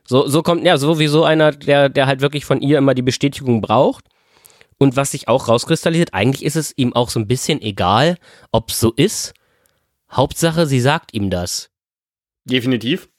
[0.06, 2.94] So, so kommt, ja, so wie so einer, der, der halt wirklich von ihr immer
[2.94, 4.04] die Bestätigung braucht.
[4.78, 8.18] Und was sich auch rauskristallisiert, eigentlich ist es ihm auch so ein bisschen egal,
[8.52, 9.34] ob es so ist
[10.12, 11.70] Hauptsache, sie sagt ihm das.
[12.46, 13.10] Definitiv.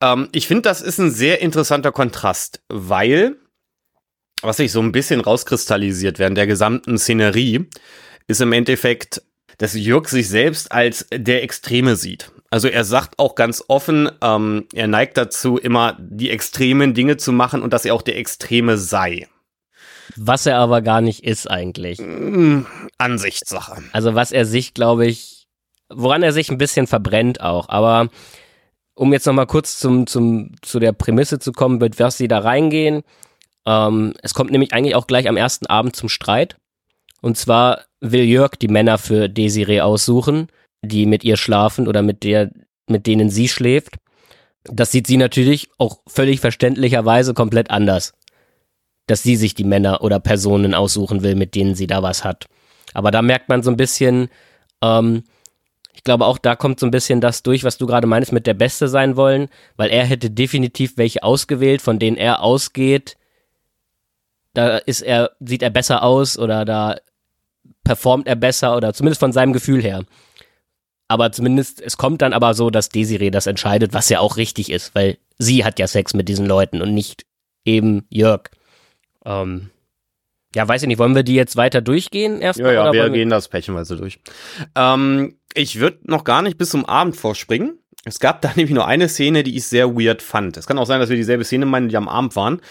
[0.00, 3.36] Ähm, ich finde, das ist ein sehr interessanter Kontrast, weil,
[4.42, 7.66] was sich so ein bisschen rauskristallisiert während der gesamten Szenerie,
[8.26, 9.22] ist im Endeffekt,
[9.58, 12.30] dass Jörg sich selbst als der Extreme sieht.
[12.50, 17.32] Also er sagt auch ganz offen, ähm, er neigt dazu, immer die extremen Dinge zu
[17.32, 19.28] machen und dass er auch der Extreme sei.
[20.14, 21.98] Was er aber gar nicht ist eigentlich.
[21.98, 22.62] Mm,
[22.98, 23.82] Ansichtssache.
[23.92, 25.35] Also was er sich, glaube ich,
[25.88, 27.68] woran er sich ein bisschen verbrennt auch.
[27.68, 28.08] Aber
[28.94, 32.38] um jetzt nochmal kurz zum, zum, zu der Prämisse zu kommen, mit was sie da
[32.38, 33.02] reingehen.
[33.66, 36.56] Ähm, es kommt nämlich eigentlich auch gleich am ersten Abend zum Streit.
[37.20, 40.48] Und zwar will Jörg die Männer für Desiree aussuchen,
[40.82, 42.50] die mit ihr schlafen oder mit der,
[42.88, 43.96] mit denen sie schläft.
[44.64, 48.14] Das sieht sie natürlich auch völlig verständlicherweise komplett anders.
[49.06, 52.46] Dass sie sich die Männer oder Personen aussuchen will, mit denen sie da was hat.
[52.94, 54.28] Aber da merkt man so ein bisschen,
[54.82, 55.24] ähm,
[56.06, 58.54] glaube auch, da kommt so ein bisschen das durch, was du gerade meinst, mit der
[58.54, 63.18] Beste sein wollen, weil er hätte definitiv welche ausgewählt, von denen er ausgeht.
[64.54, 66.96] Da ist er, sieht er besser aus oder da
[67.84, 70.04] performt er besser oder zumindest von seinem Gefühl her.
[71.08, 74.70] Aber zumindest, es kommt dann aber so, dass Desiree das entscheidet, was ja auch richtig
[74.70, 77.26] ist, weil sie hat ja Sex mit diesen Leuten und nicht
[77.64, 78.50] eben Jörg.
[79.24, 79.70] Ähm,
[80.56, 82.72] ja, weiß ich nicht, wollen wir die jetzt weiter durchgehen erstmal?
[82.72, 84.20] Ja, ja, wir gehen das pechenweise durch.
[84.74, 87.78] Ähm, ich würde noch gar nicht bis zum Abend vorspringen.
[88.06, 90.56] Es gab da nämlich nur eine Szene, die ich sehr weird fand.
[90.56, 92.62] Es kann auch sein, dass wir dieselbe Szene meinen, die am Abend waren.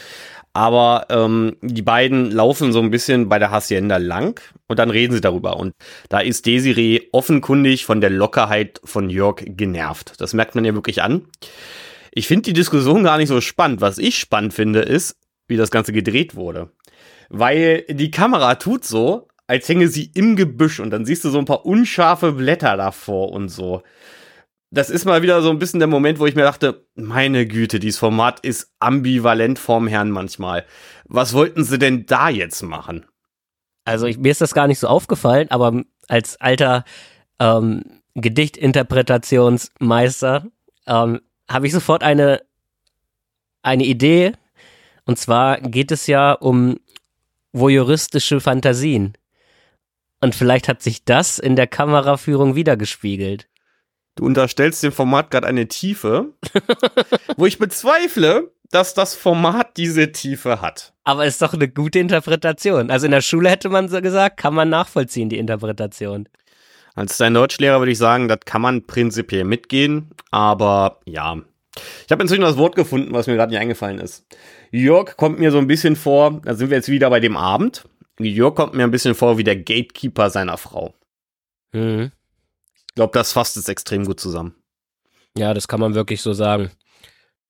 [0.51, 5.13] Aber ähm, die beiden laufen so ein bisschen bei der Hacienda lang und dann reden
[5.13, 5.57] sie darüber.
[5.57, 5.75] Und
[6.09, 10.13] da ist Desiree offenkundig von der Lockerheit von Jörg genervt.
[10.17, 11.27] Das merkt man ja wirklich an.
[12.11, 13.81] Ich finde die Diskussion gar nicht so spannend.
[13.81, 15.17] Was ich spannend finde, ist,
[15.47, 16.71] wie das Ganze gedreht wurde.
[17.29, 21.39] Weil die Kamera tut so, als hänge sie im Gebüsch und dann siehst du so
[21.39, 23.83] ein paar unscharfe Blätter davor und so.
[24.71, 27.79] Das ist mal wieder so ein bisschen der Moment, wo ich mir dachte, meine Güte,
[27.79, 30.65] dieses Format ist ambivalent vorm Herrn manchmal.
[31.05, 33.05] Was wollten sie denn da jetzt machen?
[33.85, 36.83] Also ich, mir ist das gar nicht so aufgefallen, aber als alter
[37.39, 40.47] ähm, Gedichtinterpretationsmeister
[40.87, 42.41] ähm, habe ich sofort eine,
[43.61, 44.31] eine Idee.
[45.05, 46.79] Und zwar geht es ja um
[47.55, 49.13] voyeuristische Fantasien.
[50.21, 53.47] Und vielleicht hat sich das in der Kameraführung wiedergespiegelt.
[54.15, 56.33] Du unterstellst dem Format gerade eine Tiefe,
[57.37, 60.93] wo ich bezweifle, dass das Format diese Tiefe hat.
[61.03, 62.89] Aber ist doch eine gute Interpretation.
[62.89, 66.27] Also in der Schule hätte man so gesagt, kann man nachvollziehen, die Interpretation.
[66.95, 71.37] Als dein Deutschlehrer würde ich sagen, das kann man prinzipiell mitgehen, aber ja.
[72.05, 74.25] Ich habe inzwischen das Wort gefunden, was mir gerade nicht eingefallen ist.
[74.75, 77.85] Jörg kommt mir so ein bisschen vor, da sind wir jetzt wieder bei dem Abend.
[78.19, 80.93] Jörg kommt mir ein bisschen vor wie der Gatekeeper seiner Frau.
[81.71, 82.11] Mhm.
[82.87, 84.55] Ich glaube, das fasst es extrem gut zusammen.
[85.37, 86.71] Ja, das kann man wirklich so sagen.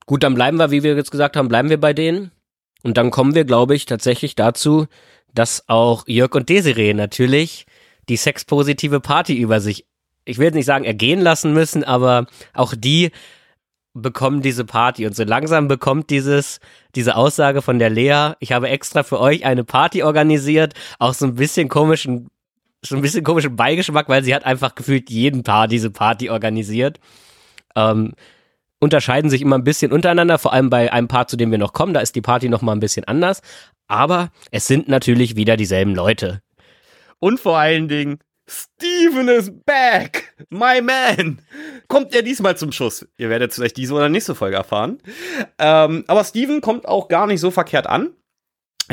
[0.05, 2.31] Gut, dann bleiben wir, wie wir jetzt gesagt haben, bleiben wir bei denen.
[2.83, 4.85] Und dann kommen wir, glaube ich, tatsächlich dazu,
[5.33, 7.65] dass auch Jörg und Desiree natürlich
[8.07, 9.87] die sexpositive Party über sich,
[10.25, 13.11] ich will jetzt nicht sagen ergehen lassen müssen, aber auch die
[13.95, 16.59] bekommen diese Party und so langsam bekommt dieses
[16.95, 21.25] diese Aussage von der Lea, ich habe extra für euch eine Party organisiert, auch so
[21.25, 22.29] ein bisschen komischen
[22.85, 26.99] so ein bisschen komischen Beigeschmack, weil sie hat einfach gefühlt jeden Paar diese Party organisiert.
[27.75, 28.13] Ähm,
[28.79, 31.73] unterscheiden sich immer ein bisschen untereinander, vor allem bei einem Paar, zu dem wir noch
[31.73, 33.41] kommen, da ist die Party noch mal ein bisschen anders,
[33.87, 36.41] aber es sind natürlich wieder dieselben Leute.
[37.19, 40.35] Und vor allen Dingen, Steven is back!
[40.49, 41.41] My man!
[41.87, 43.07] Kommt er diesmal zum Schuss?
[43.17, 45.01] Ihr werdet vielleicht diese oder nächste Folge erfahren.
[45.57, 48.13] Ähm, aber Steven kommt auch gar nicht so verkehrt an.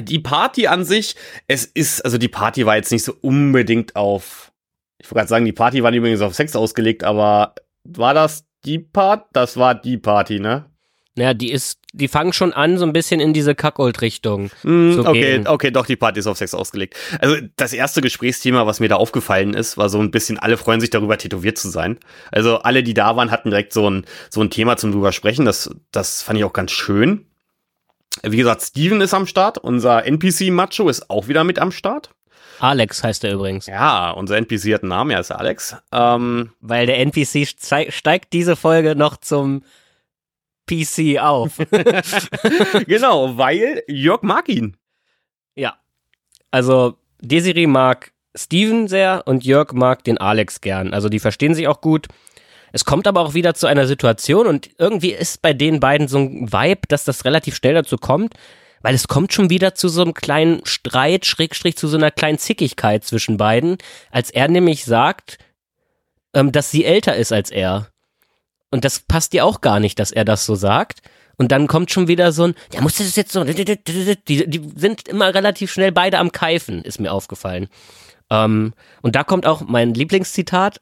[0.01, 1.17] Die Party an sich,
[1.49, 4.53] es ist, also die Party war jetzt nicht so unbedingt auf,
[4.99, 8.79] ich wollte gerade sagen, die Party war übrigens auf Sex ausgelegt, aber war das die
[8.79, 9.29] Part?
[9.35, 10.72] Das war die Party, ne?
[11.15, 14.51] Naja, die ist, die fangen schon an, so ein bisschen in diese Kackold-Richtung.
[14.63, 15.47] Mm, zu okay, gehen.
[15.47, 16.97] okay, doch, die Party ist auf Sex ausgelegt.
[17.21, 20.81] Also das erste Gesprächsthema, was mir da aufgefallen ist, war so ein bisschen, alle freuen
[20.81, 21.99] sich darüber, tätowiert zu sein.
[22.31, 25.45] Also alle, die da waren, hatten direkt so ein, so ein Thema zum drüber sprechen.
[25.45, 27.27] Das, das fand ich auch ganz schön.
[28.23, 29.59] Wie gesagt, Steven ist am Start.
[29.59, 32.11] Unser NPC-Macho ist auch wieder mit am Start.
[32.59, 33.67] Alex heißt er übrigens.
[33.67, 35.77] Ja, unser NPC hat einen Namen, er ist Alex.
[35.91, 39.63] Ähm, Weil der NPC steigt diese Folge noch zum
[40.73, 41.59] PC auf.
[42.87, 44.77] genau, weil Jörg mag ihn.
[45.55, 45.77] ja.
[46.51, 50.93] Also, Desiree mag Steven sehr und Jörg mag den Alex gern.
[50.93, 52.09] Also, die verstehen sich auch gut.
[52.73, 56.19] Es kommt aber auch wieder zu einer Situation und irgendwie ist bei den beiden so
[56.19, 58.35] ein Vibe, dass das relativ schnell dazu kommt,
[58.81, 62.39] weil es kommt schon wieder zu so einem kleinen Streit, Schrägstrich zu so einer kleinen
[62.39, 63.77] Zickigkeit zwischen beiden,
[64.11, 65.39] als er nämlich sagt,
[66.35, 67.92] ähm, dass sie älter ist als er.
[68.73, 71.03] Und das passt dir auch gar nicht, dass er das so sagt.
[71.37, 74.71] Und dann kommt schon wieder so ein, ja, musst du das jetzt so, die, die
[74.77, 77.69] sind immer relativ schnell beide am Keifen, ist mir aufgefallen.
[78.31, 80.81] Ähm, und da kommt auch mein Lieblingszitat.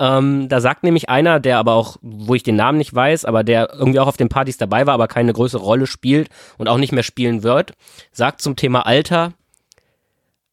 [0.00, 3.44] Ähm, da sagt nämlich einer, der aber auch, wo ich den Namen nicht weiß, aber
[3.44, 6.78] der irgendwie auch auf den Partys dabei war, aber keine größere Rolle spielt und auch
[6.78, 7.72] nicht mehr spielen wird,
[8.12, 9.34] sagt zum Thema Alter,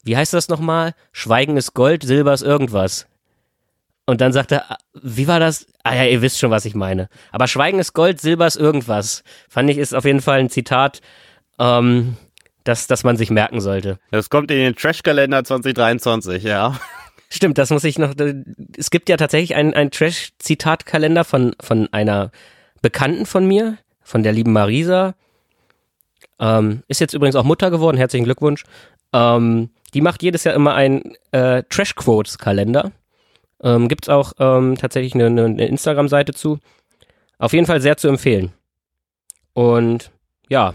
[0.04, 0.94] wie heißt das nochmal?
[1.12, 3.08] Schweigen ist Gold, Silber ist irgendwas.
[4.06, 5.68] Und dann sagt er, wie war das?
[5.84, 7.08] Ah ja, ihr wisst schon, was ich meine.
[7.32, 9.24] Aber Schweigen ist Gold, Silber ist irgendwas.
[9.48, 11.02] Fand ich, ist auf jeden Fall ein Zitat,
[11.60, 12.18] ähm,
[12.64, 14.00] das, das man sich merken sollte.
[14.12, 16.80] Das kommt in den Trash-Kalender 2023, ja.
[17.30, 18.14] Stimmt, das muss ich noch.
[18.78, 22.32] Es gibt ja tatsächlich einen, einen Trash-Zitatkalender von, von einer
[22.82, 25.16] Bekannten von mir, von der lieben Marisa.
[26.40, 28.64] Ähm, ist jetzt übrigens auch Mutter geworden, herzlichen Glückwunsch.
[29.14, 32.92] Ähm, die macht jedes Jahr immer einen äh, Trash-Quotes-Kalender.
[33.64, 36.60] Ähm, Gibt es auch ähm, tatsächlich eine, eine, Instagram-Seite zu.
[37.38, 38.52] Auf jeden Fall sehr zu empfehlen.
[39.54, 40.12] Und
[40.50, 40.74] ja,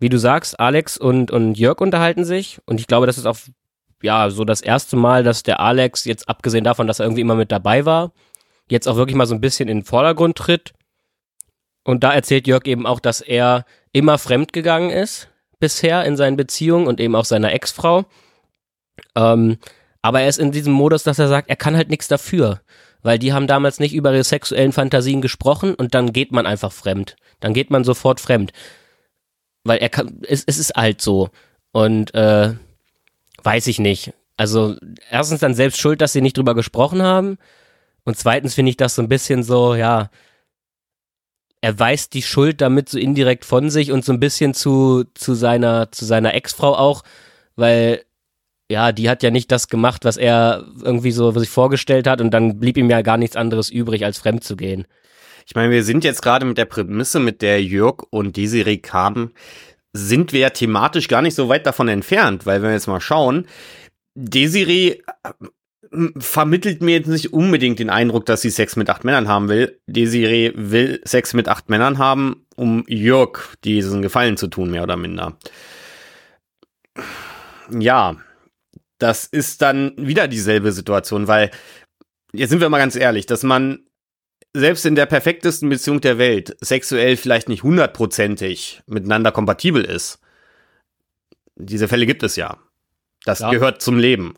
[0.00, 2.60] wie du sagst, Alex und, und Jörg unterhalten sich.
[2.66, 3.36] Und ich glaube, das ist auch
[4.02, 7.36] ja so das erste Mal, dass der Alex, jetzt abgesehen davon, dass er irgendwie immer
[7.36, 8.12] mit dabei war,
[8.68, 10.72] jetzt auch wirklich mal so ein bisschen in den Vordergrund tritt.
[11.84, 16.86] Und da erzählt Jörg eben auch, dass er immer fremdgegangen ist bisher in seinen Beziehungen
[16.86, 18.04] und eben auch seiner Ex-Frau.
[19.14, 19.58] Ähm,
[20.04, 22.60] aber er ist in diesem Modus, dass er sagt, er kann halt nichts dafür.
[23.00, 26.72] Weil die haben damals nicht über ihre sexuellen Fantasien gesprochen und dann geht man einfach
[26.72, 27.16] fremd.
[27.40, 28.52] Dann geht man sofort fremd.
[29.62, 31.30] Weil er kann, es, es ist halt so.
[31.72, 32.52] Und äh,
[33.44, 34.12] weiß ich nicht.
[34.36, 34.76] Also
[35.10, 37.38] erstens dann selbst schuld, dass sie nicht drüber gesprochen haben.
[38.04, 40.10] Und zweitens finde ich das so ein bisschen so, ja,
[41.62, 45.32] er weist die Schuld damit so indirekt von sich und so ein bisschen zu, zu
[45.32, 47.04] seiner, zu seiner Ex-Frau auch,
[47.56, 48.04] weil
[48.70, 52.32] ja, die hat ja nicht das gemacht, was er irgendwie so sich vorgestellt hat und
[52.32, 54.86] dann blieb ihm ja gar nichts anderes übrig, als fremd zu gehen.
[55.46, 59.32] Ich meine, wir sind jetzt gerade mit der Prämisse, mit der Jörg und Desiree kamen,
[59.92, 63.00] sind wir ja thematisch gar nicht so weit davon entfernt, weil wenn wir jetzt mal
[63.00, 63.46] schauen,
[64.14, 65.02] Desiree
[66.16, 69.78] vermittelt mir jetzt nicht unbedingt den Eindruck, dass sie Sex mit acht Männern haben will.
[69.86, 74.96] Desiree will Sex mit acht Männern haben, um Jörg diesen Gefallen zu tun, mehr oder
[74.96, 75.36] minder.
[77.70, 78.16] Ja,
[78.98, 81.50] das ist dann wieder dieselbe Situation, weil,
[82.32, 83.80] jetzt sind wir mal ganz ehrlich, dass man
[84.56, 90.20] selbst in der perfektesten Beziehung der Welt sexuell vielleicht nicht hundertprozentig miteinander kompatibel ist.
[91.56, 92.58] Diese Fälle gibt es ja.
[93.24, 93.50] Das Ja.
[93.50, 94.34] gehört zum Leben.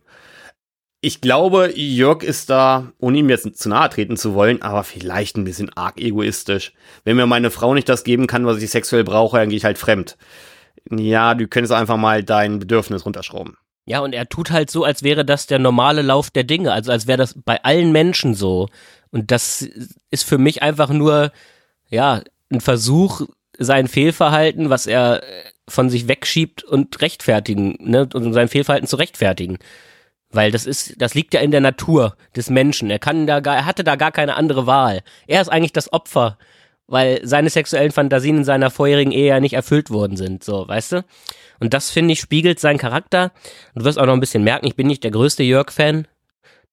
[1.03, 5.37] Ich glaube, Jörg ist da, ohne ihm jetzt zu nahe treten zu wollen, aber vielleicht
[5.37, 6.73] ein bisschen arg egoistisch.
[7.05, 9.64] Wenn mir meine Frau nicht das geben kann, was ich sexuell brauche, dann gehe ich
[9.64, 10.16] halt fremd.
[10.90, 13.57] Ja, du könntest einfach mal dein Bedürfnis runterschrauben.
[13.87, 16.90] Ja, und er tut halt so, als wäre das der normale Lauf der Dinge, also
[16.90, 18.68] als wäre das bei allen Menschen so.
[19.12, 19.66] Und das
[20.11, 21.31] ist für mich einfach nur,
[21.88, 23.22] ja, ein Versuch,
[23.59, 25.22] sein Fehlverhalten, was er
[25.68, 29.59] von sich wegschiebt und rechtfertigen, ne, und sein Fehlverhalten zu rechtfertigen.
[30.31, 32.90] Weil das ist, das liegt ja in der Natur des Menschen.
[32.90, 35.03] Er kann da gar, er hatte da gar keine andere Wahl.
[35.29, 36.38] Er ist eigentlich das Opfer,
[36.88, 40.92] weil seine sexuellen Fantasien in seiner vorherigen Ehe ja nicht erfüllt worden sind, so, weißt
[40.92, 41.05] du?
[41.61, 43.33] Und das finde ich spiegelt seinen Charakter.
[43.75, 46.07] Du wirst auch noch ein bisschen merken, ich bin nicht der größte Jörg-Fan.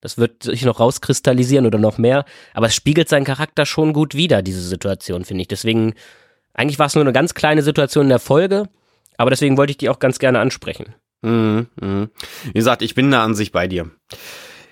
[0.00, 2.26] Das wird sich noch rauskristallisieren oder noch mehr.
[2.52, 5.48] Aber es spiegelt seinen Charakter schon gut wider, diese Situation, finde ich.
[5.48, 5.94] Deswegen,
[6.52, 8.68] eigentlich war es nur eine ganz kleine Situation in der Folge.
[9.16, 10.94] Aber deswegen wollte ich die auch ganz gerne ansprechen.
[11.22, 12.08] Mhm, mh.
[12.44, 13.90] Wie gesagt, ich bin da an sich bei dir.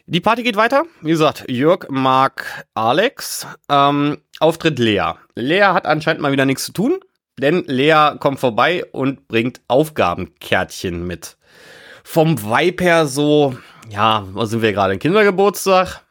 [0.07, 0.85] Die Party geht weiter.
[1.01, 3.47] Wie gesagt, Jörg mag Alex.
[3.71, 5.13] Ähm, Auftritt Lea.
[5.35, 6.99] Lea hat anscheinend mal wieder nichts zu tun,
[7.39, 11.37] denn Lea kommt vorbei und bringt Aufgabenkärtchen mit.
[12.05, 13.57] Vom Vibe her so,
[13.91, 14.99] ja, was sind wir gerade?
[14.99, 16.03] Kindergeburtstag?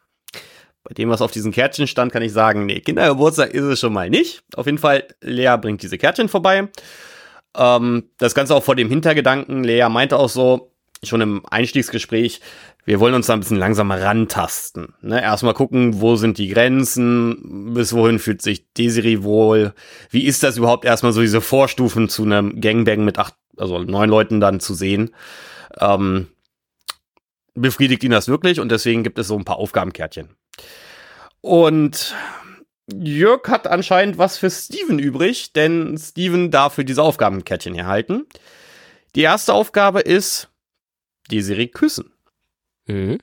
[0.84, 3.94] Bei dem, was auf diesen Kärtchen stand, kann ich sagen, nee, Kindergeburtstag ist es schon
[3.94, 4.44] mal nicht.
[4.56, 6.70] Auf jeden Fall, Lea bringt diese Kärtchen vorbei.
[7.56, 9.64] Ähm, das Ganze auch vor dem Hintergedanken.
[9.64, 10.72] Lea meinte auch so,
[11.04, 12.42] schon im Einstiegsgespräch,
[12.86, 14.96] wir wollen uns da ein bisschen langsamer rantasten.
[15.02, 15.22] Ne?
[15.22, 19.74] Erstmal gucken, wo sind die Grenzen, bis wohin fühlt sich Desiree wohl,
[20.10, 24.10] wie ist das überhaupt erstmal so diese Vorstufen zu einem Gangbang mit acht, also neun
[24.10, 25.12] Leuten dann zu sehen.
[25.80, 26.28] Ähm,
[27.54, 30.30] befriedigt ihn das wirklich und deswegen gibt es so ein paar Aufgabenkärtchen.
[31.42, 32.16] Und
[32.94, 38.26] Jörg hat anscheinend was für Steven übrig, denn Steven darf für diese Aufgabenkärtchen erhalten.
[39.16, 40.50] Die erste Aufgabe ist,
[41.30, 42.11] die Serie küssen.
[42.88, 43.20] Mhm.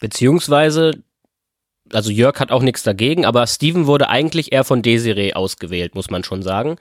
[0.00, 1.02] Beziehungsweise,
[1.92, 6.10] also Jörg hat auch nichts dagegen, aber Steven wurde eigentlich eher von Desiree ausgewählt, muss
[6.10, 6.76] man schon sagen.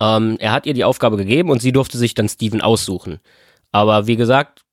[0.00, 3.20] Ähm, er hat ihr die Aufgabe gegeben und sie durfte sich dann Steven aussuchen.
[3.72, 4.64] Aber wie gesagt,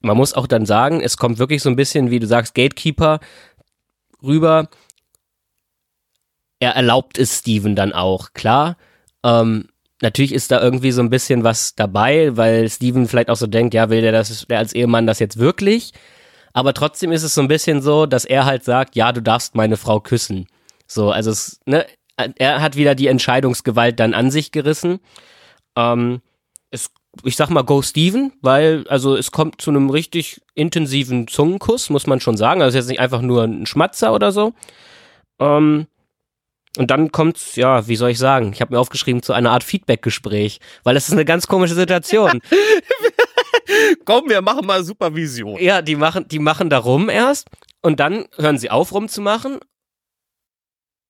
[0.00, 3.20] man muss auch dann sagen, es kommt wirklich so ein bisschen, wie du sagst, Gatekeeper
[4.22, 4.68] rüber
[6.60, 8.76] er erlaubt es Steven dann auch, klar.
[9.22, 9.68] Ähm,
[10.04, 13.74] natürlich ist da irgendwie so ein bisschen was dabei, weil Steven vielleicht auch so denkt,
[13.74, 15.92] ja, will der das, der als Ehemann das jetzt wirklich?
[16.52, 19.56] Aber trotzdem ist es so ein bisschen so, dass er halt sagt, ja, du darfst
[19.56, 20.46] meine Frau küssen.
[20.86, 21.84] So, also es, ne,
[22.16, 25.00] er hat wieder die Entscheidungsgewalt dann an sich gerissen.
[25.74, 26.20] Ähm,
[26.70, 26.90] es,
[27.24, 32.06] ich sag mal, go Steven, weil, also es kommt zu einem richtig intensiven Zungenkuss, muss
[32.06, 32.62] man schon sagen.
[32.62, 34.52] Also jetzt nicht einfach nur ein Schmatzer oder so.
[35.40, 35.86] Ähm,
[36.76, 38.52] und dann kommt's, ja, wie soll ich sagen?
[38.52, 42.40] Ich habe mir aufgeschrieben zu einer Art Feedback-Gespräch, weil das ist eine ganz komische Situation.
[44.04, 45.58] Komm, wir machen mal Supervision.
[45.60, 47.48] Ja, die machen, die machen da rum erst
[47.80, 49.60] und dann hören sie auf rumzumachen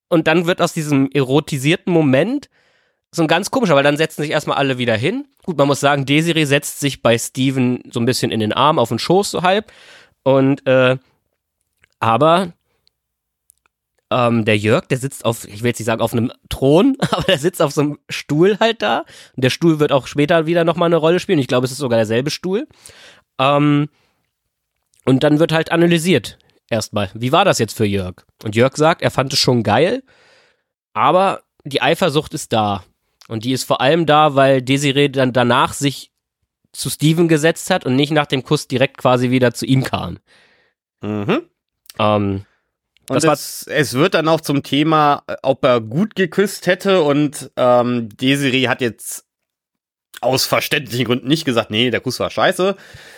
[0.08, 2.50] und dann wird aus diesem erotisierten Moment
[3.10, 5.26] so ein ganz komischer, weil dann setzen sich erstmal alle wieder hin.
[5.44, 8.78] Gut, man muss sagen, Desiree setzt sich bei Steven so ein bisschen in den Arm,
[8.78, 9.72] auf den Schoß so halb
[10.24, 10.98] und äh,
[12.00, 12.52] aber
[14.14, 17.24] ähm, der Jörg, der sitzt auf, ich will jetzt nicht sagen auf einem Thron, aber
[17.24, 19.04] der sitzt auf so einem Stuhl halt da.
[19.34, 21.40] Und der Stuhl wird auch später wieder nochmal eine Rolle spielen.
[21.40, 22.68] Ich glaube, es ist sogar derselbe Stuhl.
[23.40, 23.88] Ähm,
[25.04, 26.38] und dann wird halt analysiert.
[26.70, 28.24] Erstmal, wie war das jetzt für Jörg?
[28.44, 30.02] Und Jörg sagt, er fand es schon geil,
[30.94, 32.84] aber die Eifersucht ist da.
[33.28, 36.12] Und die ist vor allem da, weil Desiree dann danach sich
[36.72, 40.18] zu Steven gesetzt hat und nicht nach dem Kuss direkt quasi wieder zu ihm kam.
[41.02, 41.42] Mhm.
[41.98, 42.44] Ähm,
[43.08, 47.02] und es, es, wird dann auch zum Thema, äh, ob er gut geküsst hätte.
[47.02, 49.24] Und ähm, Desiree hat jetzt
[50.20, 52.76] aus verständlichen Gründen nicht gesagt, nee, der Kuss war scheiße.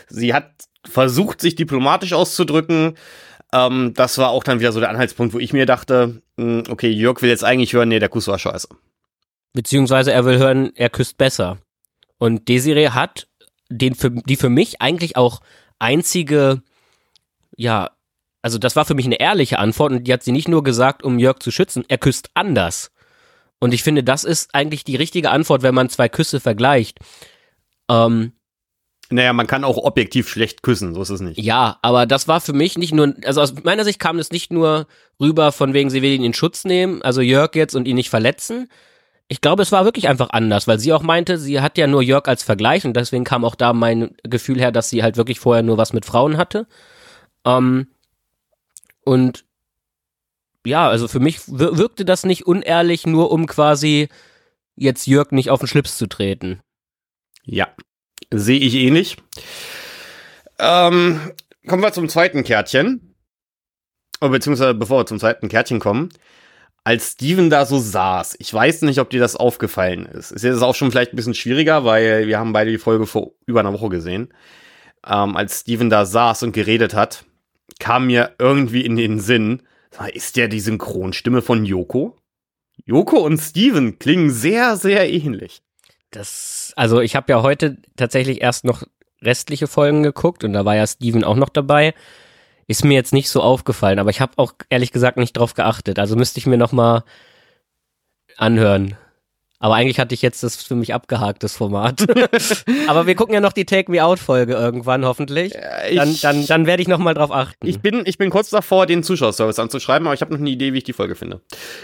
[0.08, 0.50] Sie hat
[0.84, 2.96] versucht, sich diplomatisch auszudrücken.
[3.52, 6.72] Ähm, das war auch dann wieder so der Anhaltspunkt, wo ich mir dachte, mh, hm,
[6.72, 8.68] okay, Jörg will jetzt eigentlich hören, nee, der Kuss war scheiße.
[9.52, 11.58] Beziehungsweise er will hören, er küsst besser.
[12.18, 13.28] Und Desiree hat
[13.68, 15.40] den für, die für mich eigentlich auch
[15.78, 16.62] einzige,
[17.56, 17.90] ja,
[18.46, 21.02] also das war für mich eine ehrliche Antwort und die hat sie nicht nur gesagt,
[21.02, 22.92] um Jörg zu schützen, er küsst anders.
[23.58, 27.00] Und ich finde, das ist eigentlich die richtige Antwort, wenn man zwei Küsse vergleicht.
[27.90, 28.34] Ähm,
[29.10, 31.40] naja, man kann auch objektiv schlecht küssen, so ist es nicht.
[31.40, 34.52] Ja, aber das war für mich nicht nur, also aus meiner Sicht kam es nicht
[34.52, 34.86] nur
[35.18, 38.10] rüber, von wegen, sie will ihn in Schutz nehmen, also Jörg jetzt und ihn nicht
[38.10, 38.68] verletzen.
[39.26, 42.00] Ich glaube, es war wirklich einfach anders, weil sie auch meinte, sie hat ja nur
[42.00, 45.40] Jörg als Vergleich und deswegen kam auch da mein Gefühl her, dass sie halt wirklich
[45.40, 46.68] vorher nur was mit Frauen hatte.
[47.44, 47.88] Ähm,
[49.06, 49.44] und
[50.66, 54.08] ja, also für mich wirkte das nicht unehrlich, nur um quasi
[54.74, 56.60] jetzt Jörg nicht auf den Schlips zu treten.
[57.44, 57.68] Ja,
[58.34, 59.16] sehe ich ähnlich.
[60.58, 61.20] Ähm,
[61.68, 63.14] kommen wir zum zweiten Kärtchen.
[64.20, 66.08] Oh, beziehungsweise bevor wir zum zweiten Kärtchen kommen.
[66.82, 70.32] Als Steven da so saß, ich weiß nicht, ob dir das aufgefallen ist.
[70.32, 73.32] Ist jetzt auch schon vielleicht ein bisschen schwieriger, weil wir haben beide die Folge vor
[73.46, 74.34] über einer Woche gesehen.
[75.06, 77.24] Ähm, als Steven da saß und geredet hat,
[77.78, 79.62] kam mir irgendwie in den Sinn,
[80.12, 82.16] ist der die Synchronstimme von Yoko?
[82.84, 85.62] Yoko und Steven klingen sehr, sehr ähnlich.
[86.10, 88.84] Das, also ich habe ja heute tatsächlich erst noch
[89.22, 91.94] restliche Folgen geguckt und da war ja Steven auch noch dabei.
[92.68, 95.98] Ist mir jetzt nicht so aufgefallen, aber ich habe auch ehrlich gesagt nicht drauf geachtet.
[95.98, 97.04] Also müsste ich mir noch mal
[98.36, 98.96] anhören.
[99.58, 102.04] Aber eigentlich hatte ich jetzt das für mich abgehakt, das Format.
[102.88, 105.54] Aber wir gucken ja noch die Take Me Out Folge irgendwann, hoffentlich.
[105.94, 107.66] Dann, dann, dann werde ich noch mal drauf achten.
[107.66, 110.74] Ich bin, ich bin kurz davor, den Zuschauerservice anzuschreiben, aber ich habe noch eine Idee,
[110.74, 111.40] wie ich die Folge finde.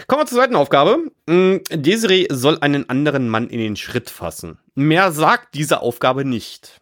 [0.07, 1.11] Kommen wir zur zweiten Aufgabe.
[1.25, 4.59] Mm, Desiree soll einen anderen Mann in den Schritt fassen.
[4.75, 6.79] Mehr sagt diese Aufgabe nicht.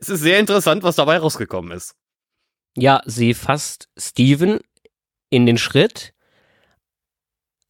[0.00, 1.94] Es ist sehr interessant, was dabei rausgekommen ist.
[2.76, 4.60] Ja, sie fasst Steven
[5.30, 6.14] in den Schritt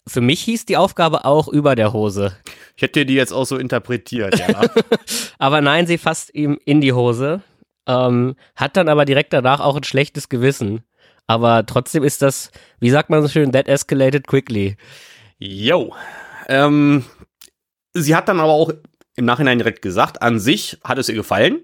[0.09, 2.37] für mich hieß die Aufgabe auch über der Hose.
[2.77, 4.63] Ich hätte die jetzt auch so interpretiert, ja.
[5.39, 7.43] aber nein, sie fasst ihm in die Hose,
[7.87, 10.83] ähm, hat dann aber direkt danach auch ein schlechtes Gewissen.
[11.27, 12.51] Aber trotzdem ist das,
[12.81, 14.77] wie sagt man so schön, that escalated quickly.
[15.39, 15.95] Yo.
[16.49, 17.05] Ähm,
[17.93, 18.73] sie hat dann aber auch
[19.15, 21.61] im Nachhinein direkt gesagt, an sich hat es ihr gefallen.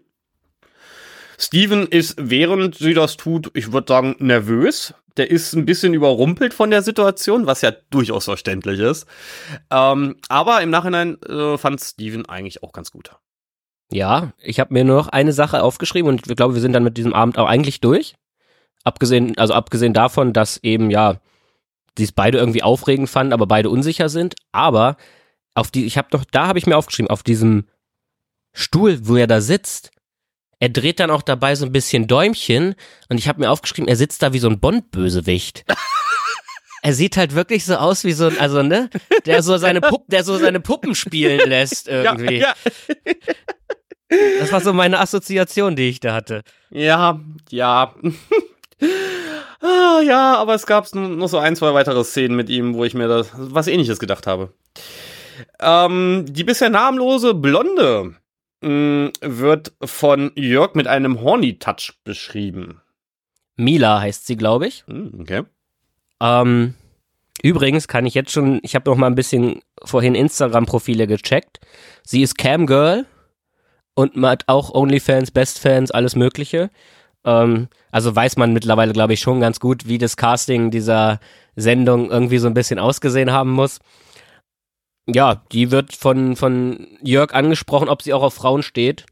[1.38, 4.94] Steven ist, während sie das tut, ich würde sagen, nervös.
[5.16, 9.06] Der ist ein bisschen überrumpelt von der Situation, was ja durchaus verständlich ist.
[9.70, 13.12] Ähm, aber im Nachhinein äh, fand Steven eigentlich auch ganz gut.
[13.92, 16.82] Ja, ich habe mir nur noch eine Sache aufgeschrieben und ich glaube, wir sind dann
[16.82, 18.16] mit diesem Abend auch eigentlich durch.
[18.82, 21.20] Abgesehen, also abgesehen davon, dass eben, ja,
[21.96, 24.34] die es beide irgendwie aufregend fanden, aber beide unsicher sind.
[24.50, 24.96] Aber
[25.54, 27.68] auf die, ich habe doch, da habe ich mir aufgeschrieben, auf diesem
[28.52, 29.90] Stuhl, wo er da sitzt,
[30.64, 32.74] er dreht dann auch dabei so ein bisschen Däumchen
[33.10, 35.66] und ich habe mir aufgeschrieben, er sitzt da wie so ein Bond-Bösewicht.
[36.82, 38.88] er sieht halt wirklich so aus wie so ein, also ne,
[39.26, 42.38] der so seine Puppen, der so seine Puppen spielen lässt irgendwie.
[42.38, 42.54] Ja,
[43.04, 43.12] ja.
[44.40, 46.44] Das war so meine Assoziation, die ich da hatte.
[46.70, 47.94] Ja, ja.
[49.60, 52.94] ah, ja, aber es gab noch so ein, zwei weitere Szenen mit ihm, wo ich
[52.94, 54.54] mir das was ähnliches gedacht habe.
[55.60, 58.14] Ähm, die bisher namenlose Blonde
[58.64, 62.80] Mm, wird von Jörg mit einem Horny-Touch beschrieben.
[63.56, 64.84] Mila heißt sie, glaube ich.
[64.86, 65.42] Mm, okay.
[66.18, 66.74] Ähm,
[67.42, 71.60] übrigens kann ich jetzt schon, ich habe noch mal ein bisschen vorhin Instagram-Profile gecheckt.
[72.04, 73.04] Sie ist Camgirl
[73.92, 76.70] und hat auch OnlyFans, Bestfans, alles Mögliche.
[77.26, 81.20] Ähm, also weiß man mittlerweile, glaube ich, schon ganz gut, wie das Casting dieser
[81.54, 83.80] Sendung irgendwie so ein bisschen ausgesehen haben muss
[85.06, 89.06] ja, die wird von, von Jörg angesprochen, ob sie auch auf Frauen steht.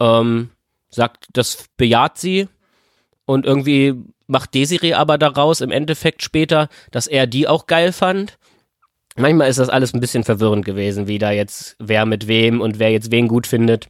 [0.00, 0.50] Ähm,
[0.90, 2.48] sagt, das bejaht sie.
[3.24, 3.94] Und irgendwie
[4.26, 8.38] macht Desiree aber daraus im Endeffekt später, dass er die auch geil fand.
[9.16, 12.78] Manchmal ist das alles ein bisschen verwirrend gewesen, wie da jetzt wer mit wem und
[12.78, 13.88] wer jetzt wen gut findet.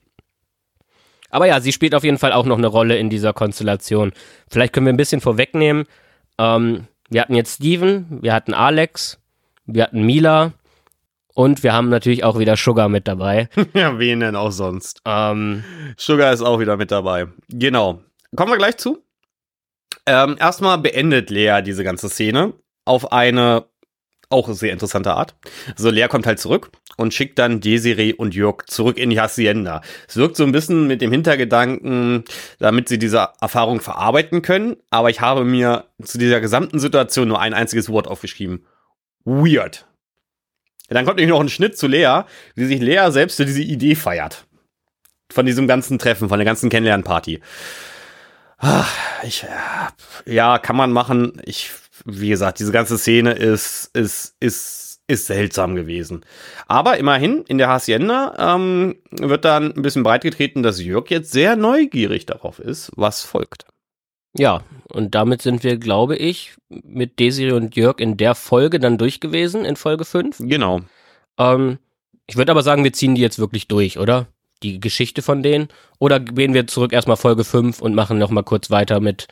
[1.30, 4.12] Aber ja, sie spielt auf jeden Fall auch noch eine Rolle in dieser Konstellation.
[4.50, 5.86] Vielleicht können wir ein bisschen vorwegnehmen.
[6.38, 9.18] Ähm, wir hatten jetzt Steven, wir hatten Alex,
[9.64, 10.52] wir hatten Mila,
[11.34, 13.48] und wir haben natürlich auch wieder Sugar mit dabei.
[13.74, 15.00] ja, wen denn auch sonst?
[15.04, 15.64] Ähm,
[15.96, 17.28] Sugar ist auch wieder mit dabei.
[17.48, 18.00] Genau.
[18.36, 19.02] Kommen wir gleich zu.
[20.06, 22.54] Ähm, erstmal beendet Lea diese ganze Szene
[22.84, 23.64] auf eine
[24.32, 25.34] auch sehr interessante Art.
[25.76, 29.82] So, Lea kommt halt zurück und schickt dann Desiree und Jörg zurück in die Hacienda.
[30.08, 32.24] Es wirkt so ein bisschen mit dem Hintergedanken,
[32.58, 34.76] damit sie diese Erfahrung verarbeiten können.
[34.90, 38.66] Aber ich habe mir zu dieser gesamten Situation nur ein einziges Wort aufgeschrieben.
[39.24, 39.86] Weird.
[40.92, 42.22] Dann kommt nämlich noch ein Schnitt zu Lea,
[42.54, 44.46] wie sich Lea selbst für diese Idee feiert.
[45.32, 47.40] Von diesem ganzen Treffen, von der ganzen Kennenlernparty.
[48.58, 49.44] Ach, ich,
[50.24, 51.42] ja, kann man machen.
[51.44, 51.70] Ich,
[52.04, 56.24] wie gesagt, diese ganze Szene ist, ist, ist, ist seltsam gewesen.
[56.68, 61.56] Aber immerhin, in der Hacienda ähm, wird dann ein bisschen breitgetreten, dass Jörg jetzt sehr
[61.56, 63.66] neugierig darauf ist, was folgt.
[64.36, 68.98] Ja, und damit sind wir, glaube ich, mit Desiree und Jörg in der Folge dann
[68.98, 70.38] durch gewesen, in Folge 5.
[70.40, 70.80] Genau.
[71.38, 71.78] Ähm,
[72.26, 74.26] ich würde aber sagen, wir ziehen die jetzt wirklich durch, oder?
[74.62, 75.68] Die Geschichte von denen.
[75.98, 79.28] Oder gehen wir zurück erstmal Folge 5 und machen nochmal kurz weiter mit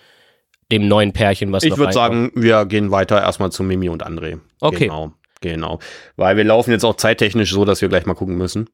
[0.70, 4.38] dem neuen Pärchen, was Ich würde sagen, wir gehen weiter erstmal zu Mimi und André.
[4.60, 4.84] Okay.
[4.84, 5.78] Genau, genau.
[6.16, 8.68] Weil wir laufen jetzt auch zeittechnisch so, dass wir gleich mal gucken müssen,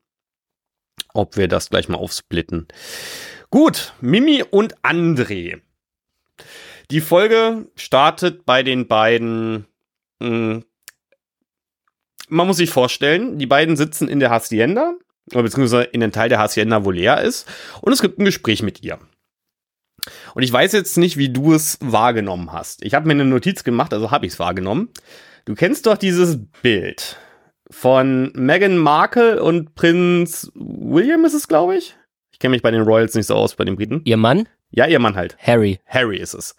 [1.15, 2.69] ob wir das gleich mal aufsplitten.
[3.51, 5.61] Gut, Mimi und André.
[6.91, 9.67] Die Folge startet bei den beiden.
[10.21, 10.65] Mh, hm,
[12.29, 14.95] man muss sich vorstellen, die beiden sitzen in der Hacienda,
[15.33, 17.47] beziehungsweise in den Teil der Hacienda, wo Lea ist,
[17.83, 18.99] und es gibt ein Gespräch mit ihr.
[20.35, 22.85] Und ich weiß jetzt nicht, wie du es wahrgenommen hast.
[22.85, 24.91] Ich habe mir eine Notiz gemacht, also habe ich es wahrgenommen.
[25.45, 27.17] Du kennst doch dieses Bild
[27.71, 31.97] von Meghan Markle und Prinz William ist es, glaube ich.
[32.33, 34.03] Ich kenne mich bei den Royals nicht so aus, bei den Briten.
[34.05, 34.49] Ihr Mann?
[34.77, 35.37] Ja, ihr Mann halt.
[35.41, 35.81] Harry.
[35.87, 36.55] Harry ist es.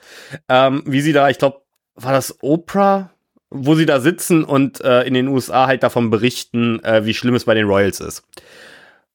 [0.49, 1.61] Ähm, wie sie da, ich glaube,
[1.93, 3.11] war das Oprah,
[3.51, 7.35] wo sie da sitzen und äh, in den USA halt davon berichten, äh, wie schlimm
[7.35, 8.23] es bei den Royals ist.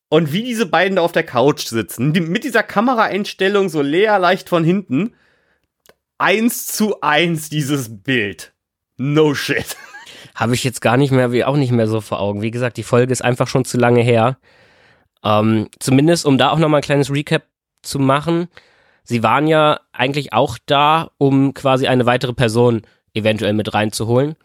[0.08, 4.20] Und wie diese beiden da auf der Couch sitzen, die, mit dieser Kameraeinstellung so leer
[4.20, 5.14] leicht von hinten,
[6.18, 8.52] eins zu eins dieses Bild.
[8.98, 9.76] No shit.
[10.36, 12.40] Habe ich jetzt gar nicht mehr, wie auch nicht mehr so vor Augen.
[12.40, 14.38] Wie gesagt, die Folge ist einfach schon zu lange her.
[15.24, 17.42] Ähm, zumindest, um da auch nochmal ein kleines Recap
[17.82, 18.48] zu machen.
[19.04, 22.82] Sie waren ja eigentlich auch da, um quasi eine weitere Person
[23.14, 24.36] eventuell mit reinzuholen.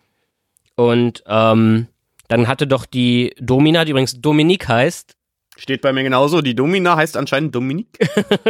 [0.75, 1.87] Und ähm,
[2.27, 5.15] dann hatte doch die Domina, die übrigens Dominique heißt.
[5.57, 6.41] Steht bei mir genauso.
[6.41, 7.97] Die Domina heißt anscheinend Dominique.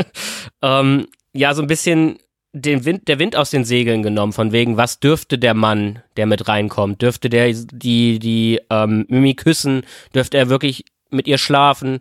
[0.61, 2.19] ähm, ja, so ein bisschen
[2.53, 6.25] den Wind, der Wind aus den Segeln genommen, von wegen, was dürfte der Mann, der
[6.25, 7.01] mit reinkommt?
[7.01, 9.83] Dürfte der die, die ähm, Mimi küssen?
[10.13, 11.99] Dürfte er wirklich mit ihr schlafen?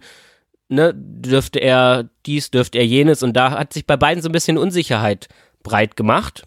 [0.69, 0.93] Ne?
[0.95, 3.23] Dürfte er dies, dürfte er jenes?
[3.23, 5.29] Und da hat sich bei beiden so ein bisschen Unsicherheit
[5.63, 6.45] breit gemacht.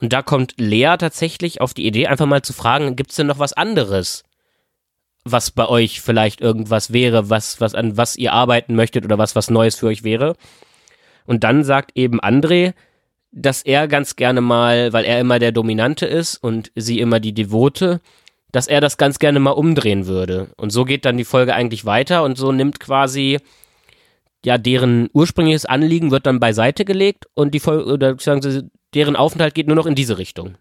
[0.00, 3.26] Und da kommt Lea tatsächlich auf die Idee, einfach mal zu fragen, gibt es denn
[3.26, 4.24] noch was anderes?
[5.24, 9.36] was bei euch vielleicht irgendwas wäre, was, was an was ihr arbeiten möchtet oder was
[9.36, 10.36] was Neues für euch wäre.
[11.26, 12.72] Und dann sagt eben André,
[13.32, 17.34] dass er ganz gerne mal, weil er immer der Dominante ist und sie immer die
[17.34, 18.00] Devote,
[18.52, 20.50] dass er das ganz gerne mal umdrehen würde.
[20.56, 23.38] Und so geht dann die Folge eigentlich weiter und so nimmt quasi
[24.44, 29.16] ja deren ursprüngliches Anliegen wird dann beiseite gelegt und die Folge oder sagen sie, deren
[29.16, 30.56] Aufenthalt geht nur noch in diese Richtung.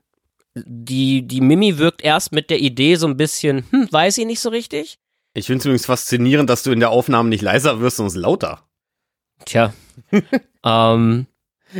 [0.55, 4.39] Die, die Mimi wirkt erst mit der Idee so ein bisschen, hm, weiß ich nicht
[4.39, 4.97] so richtig.
[5.33, 8.67] Ich finde es übrigens faszinierend, dass du in der Aufnahme nicht leiser wirst, sondern lauter.
[9.45, 9.73] Tja.
[10.65, 11.27] ähm,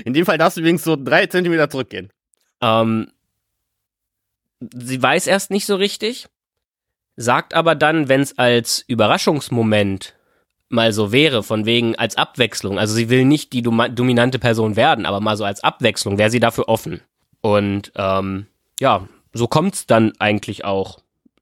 [0.06, 2.12] in dem Fall darfst du übrigens so drei Zentimeter zurückgehen.
[2.62, 3.12] Ähm,
[4.60, 6.28] sie weiß erst nicht so richtig,
[7.16, 10.16] sagt aber dann, wenn es als Überraschungsmoment
[10.70, 15.06] mal so wäre, von wegen als Abwechslung, also sie will nicht die dominante Person werden,
[15.06, 17.02] aber mal so als Abwechslung, wäre sie dafür offen.
[17.42, 18.48] Und ähm,
[18.80, 21.00] ja, so kommt's dann eigentlich auch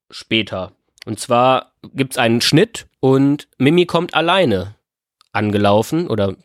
[0.10, 0.72] später.
[1.06, 4.76] Und zwar gibt's einen Schnitt und Mimi kommt alleine
[5.32, 6.36] angelaufen oder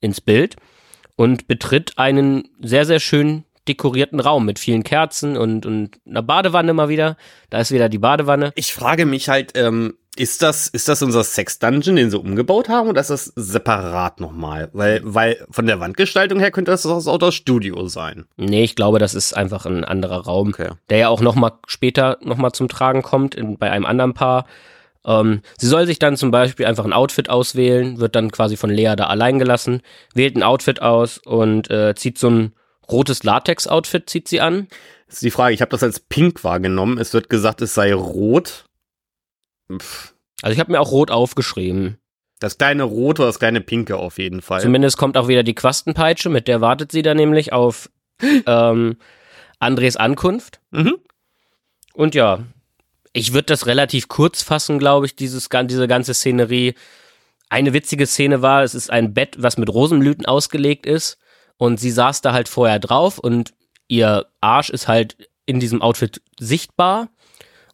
[0.00, 0.56] ins Bild
[1.16, 6.74] und betritt einen sehr, sehr schön dekorierten Raum mit vielen Kerzen und, und einer Badewanne
[6.74, 7.16] mal wieder.
[7.50, 8.52] Da ist wieder die Badewanne.
[8.56, 12.88] Ich frage mich halt, ähm, ist das, ist das unser Sex-Dungeon, den sie umgebaut haben,
[12.88, 14.68] oder ist das separat nochmal?
[14.72, 18.26] Weil, weil von der Wandgestaltung her könnte das auch das Studio sein.
[18.36, 20.70] Nee, ich glaube, das ist einfach ein anderer Raum, okay.
[20.90, 24.46] der ja auch nochmal später nochmal zum Tragen kommt, in, bei einem anderen Paar.
[25.06, 28.70] Ähm, sie soll sich dann zum Beispiel einfach ein Outfit auswählen, wird dann quasi von
[28.70, 29.80] Lea da allein gelassen,
[30.12, 32.52] wählt ein Outfit aus und äh, zieht so ein
[32.90, 34.68] rotes Latex-Outfit, zieht sie an.
[35.06, 36.98] Das ist die Frage, ich habe das als pink wahrgenommen.
[36.98, 38.64] Es wird gesagt, es sei rot.
[39.72, 40.14] Pff.
[40.42, 41.98] Also ich habe mir auch rot aufgeschrieben.
[42.38, 44.62] Das kleine rote oder das kleine pinke auf jeden Fall.
[44.62, 47.90] Zumindest kommt auch wieder die Quastenpeitsche, mit der wartet sie dann nämlich auf
[48.46, 48.96] ähm,
[49.58, 50.60] Andres Ankunft.
[50.70, 50.96] Mhm.
[51.92, 52.44] Und ja,
[53.12, 56.74] ich würde das relativ kurz fassen, glaube ich, dieses, diese ganze Szenerie.
[57.50, 61.18] Eine witzige Szene war, es ist ein Bett, was mit Rosenblüten ausgelegt ist.
[61.60, 63.52] Und sie saß da halt vorher drauf und
[63.86, 67.10] ihr Arsch ist halt in diesem Outfit sichtbar.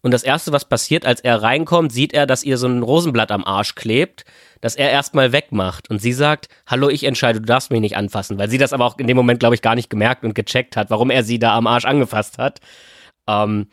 [0.03, 3.31] Und das erste, was passiert, als er reinkommt, sieht er, dass ihr so ein Rosenblatt
[3.31, 4.25] am Arsch klebt,
[4.61, 5.89] das er erstmal wegmacht.
[5.89, 8.87] Und sie sagt, hallo, ich entscheide, du darfst mich nicht anfassen, weil sie das aber
[8.87, 11.39] auch in dem Moment, glaube ich, gar nicht gemerkt und gecheckt hat, warum er sie
[11.39, 12.59] da am Arsch angefasst hat.
[13.29, 13.69] Ähm,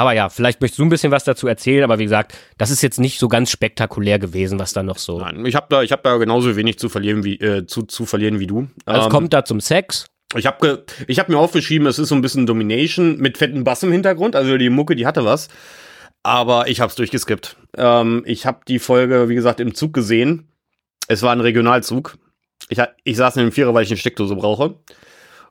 [0.00, 2.80] aber ja, vielleicht möchtest du ein bisschen was dazu erzählen, aber wie gesagt, das ist
[2.80, 5.20] jetzt nicht so ganz spektakulär gewesen, was da noch so.
[5.20, 8.06] Nein, ich habe da, ich hab da genauso wenig zu verlieren wie, äh, zu, zu
[8.06, 8.66] verlieren wie du.
[8.86, 10.06] Also ähm, es kommt da zum Sex.
[10.34, 13.82] Ich habe ich hab mir aufgeschrieben, es ist so ein bisschen Domination mit fetten Bass
[13.82, 14.36] im Hintergrund.
[14.36, 15.48] Also die Mucke, die hatte was.
[16.22, 17.58] Aber ich habe es durchgeskippt.
[17.76, 20.48] Ähm, ich habe die Folge, wie gesagt, im Zug gesehen.
[21.08, 22.16] Es war ein Regionalzug.
[22.70, 24.76] Ich, ich saß in dem Vierer, weil ich eine Steckdose brauche.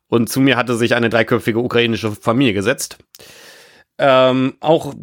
[0.08, 2.98] Und zu mir hatte sich eine dreiköpfige ukrainische Familie gesetzt.
[4.02, 4.94] Ähm, auch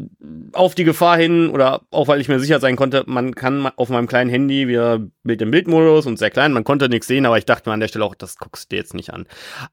[0.52, 3.90] auf die Gefahr hin, oder auch weil ich mir sicher sein konnte, man kann auf
[3.90, 7.36] meinem kleinen Handy wieder Bild im Bildmodus und sehr klein, man konnte nichts sehen, aber
[7.36, 9.26] ich dachte mir an der Stelle auch, das guckst du dir jetzt nicht an.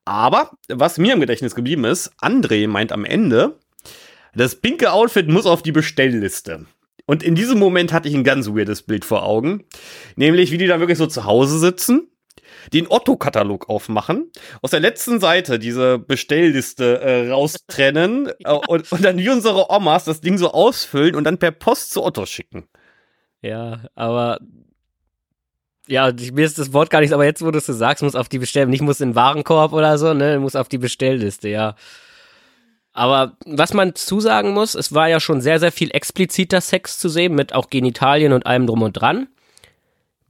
[0.04, 3.58] Aber was mir im Gedächtnis geblieben ist, André meint am Ende,
[4.36, 6.66] das pinke Outfit muss auf die Bestellliste.
[7.06, 9.64] Und in diesem Moment hatte ich ein ganz weirdes Bild vor Augen.
[10.18, 12.10] Nämlich, wie die da wirklich so zu Hause sitzen
[12.72, 19.18] den Otto-Katalog aufmachen, aus der letzten Seite diese Bestellliste äh, raustrennen äh, und, und dann
[19.18, 22.68] wie unsere Omas das Ding so ausfüllen und dann per Post zu Otto schicken.
[23.42, 24.40] Ja, aber
[25.88, 28.30] Ja, mir ist das Wort gar nicht, aber jetzt, wo du es sagst, muss auf
[28.30, 31.76] die Bestellung, nicht muss in den Warenkorb oder so, ne, muss auf die Bestellliste, ja.
[32.94, 37.10] Aber was man zusagen muss, es war ja schon sehr, sehr viel expliziter Sex zu
[37.10, 39.28] sehen, mit auch Genitalien und allem drum und dran.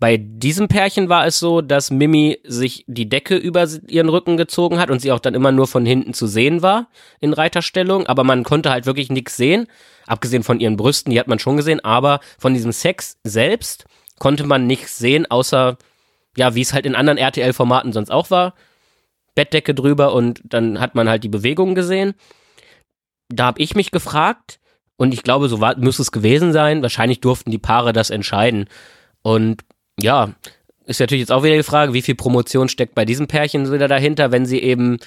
[0.04, 4.78] Bei diesem Pärchen war es so, dass Mimi sich die Decke über ihren Rücken gezogen
[4.78, 6.90] hat und sie auch dann immer nur von hinten zu sehen war
[7.22, 9.66] in Reiterstellung, aber man konnte halt wirklich nichts sehen,
[10.06, 13.86] abgesehen von ihren Brüsten, die hat man schon gesehen, aber von diesem Sex selbst
[14.20, 15.78] konnte man nichts sehen, außer
[16.36, 18.56] ja, wie es halt in anderen RTL-Formaten sonst auch war.
[19.36, 22.14] Bettdecke drüber und dann hat man halt die Bewegungen gesehen.
[23.30, 24.60] Da habe ich mich gefragt
[24.98, 26.82] und ich glaube, so war, müsste es gewesen sein.
[26.82, 28.68] Wahrscheinlich durften die Paare das entscheiden.
[29.22, 29.64] Und
[30.00, 30.34] ja,
[30.86, 33.88] ist natürlich jetzt auch wieder die Frage, wie viel Promotion steckt bei diesem Pärchen wieder
[33.88, 34.98] dahinter, wenn sie eben,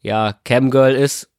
[0.00, 1.30] ja, Camgirl ist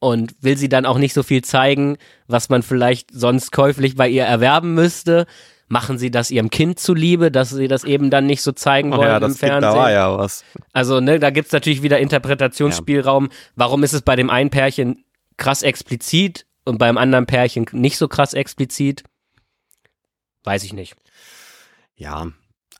[0.00, 1.96] und will sie dann auch nicht so viel zeigen,
[2.26, 5.26] was man vielleicht sonst käuflich bei ihr erwerben müsste.
[5.70, 9.02] Machen sie das ihrem Kind zuliebe, dass sie das eben dann nicht so zeigen wollen
[9.02, 9.60] ja, im Fernsehen?
[9.60, 10.42] Da war ja was.
[10.72, 13.26] Also, ne, da gibt's natürlich wieder Interpretationsspielraum.
[13.26, 13.30] Ja.
[13.54, 15.04] Warum ist es bei dem einen Pärchen
[15.36, 19.04] krass explizit und beim anderen Pärchen nicht so krass explizit?
[20.44, 20.96] Weiß ich nicht.
[21.98, 22.28] Ja,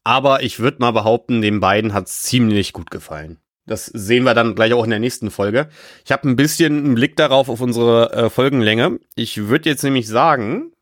[0.04, 3.38] aber ich würde mal behaupten, den beiden hat's ziemlich gut gefallen.
[3.66, 5.68] Das sehen wir dann gleich auch in der nächsten Folge.
[6.04, 9.00] Ich habe ein bisschen einen Blick darauf auf unsere äh, Folgenlänge.
[9.16, 10.72] Ich würde jetzt nämlich sagen,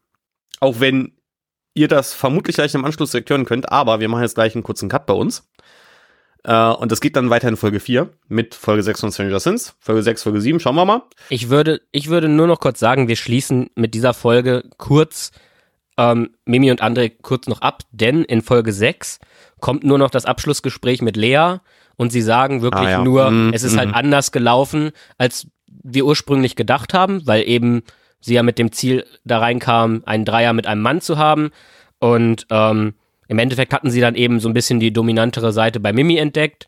[0.60, 1.12] auch wenn
[1.74, 4.62] ihr das vermutlich gleich im Anschluss direkt hören könnt, aber wir machen jetzt gleich einen
[4.62, 5.48] kurzen Cut bei uns.
[6.44, 9.74] Äh, und das geht dann weiter in Folge 4 mit Folge 6 von Stranger Things.
[9.80, 11.02] Folge 6, Folge 7, schauen wir mal.
[11.30, 15.32] Ich würde, ich würde nur noch kurz sagen, wir schließen mit dieser Folge kurz
[15.98, 19.18] ähm, Mimi und André kurz noch ab, denn in Folge 6
[19.60, 21.56] kommt nur noch das Abschlussgespräch mit Lea
[21.96, 23.02] und sie sagen wirklich ah, ja.
[23.02, 23.94] nur, mm, es ist halt mm.
[23.94, 27.82] halt anders gelaufen, als wir ursprünglich gedacht haben, weil eben
[28.20, 31.50] sie ja mit dem Ziel da reinkam, einen Dreier mit einem Mann zu haben
[31.98, 32.94] und ähm,
[33.28, 36.66] im Endeffekt hatten sie dann eben so ein bisschen die dominantere Seite bei Mimi entdeckt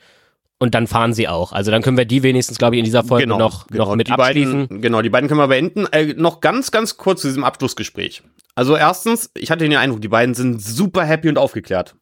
[0.58, 1.52] und dann fahren sie auch.
[1.52, 3.86] Also dann können wir die wenigstens, glaube ich, in dieser Folge genau, noch, genau.
[3.86, 4.68] noch mit abschließen.
[4.68, 5.86] Beiden, genau, die beiden können wir beenden.
[5.92, 8.22] Äh, noch ganz, ganz kurz zu diesem Abschlussgespräch.
[8.58, 11.94] Also erstens, ich hatte den Eindruck, die beiden sind super happy und aufgeklärt.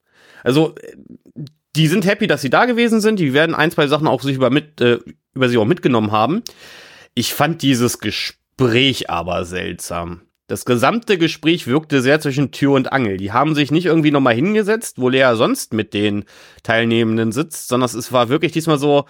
[0.42, 0.74] Also
[1.76, 3.20] die sind happy, dass sie da gewesen sind.
[3.20, 4.98] Die werden ein, zwei Sachen auch sich über, mit, äh,
[5.34, 6.42] über sie auch mitgenommen haben.
[7.14, 10.22] Ich fand dieses Gespräch aber seltsam.
[10.46, 13.18] Das gesamte Gespräch wirkte sehr zwischen Tür und Angel.
[13.18, 16.24] Die haben sich nicht irgendwie nochmal hingesetzt, wo Lea sonst mit den
[16.62, 19.04] Teilnehmenden sitzt, sondern es war wirklich diesmal so,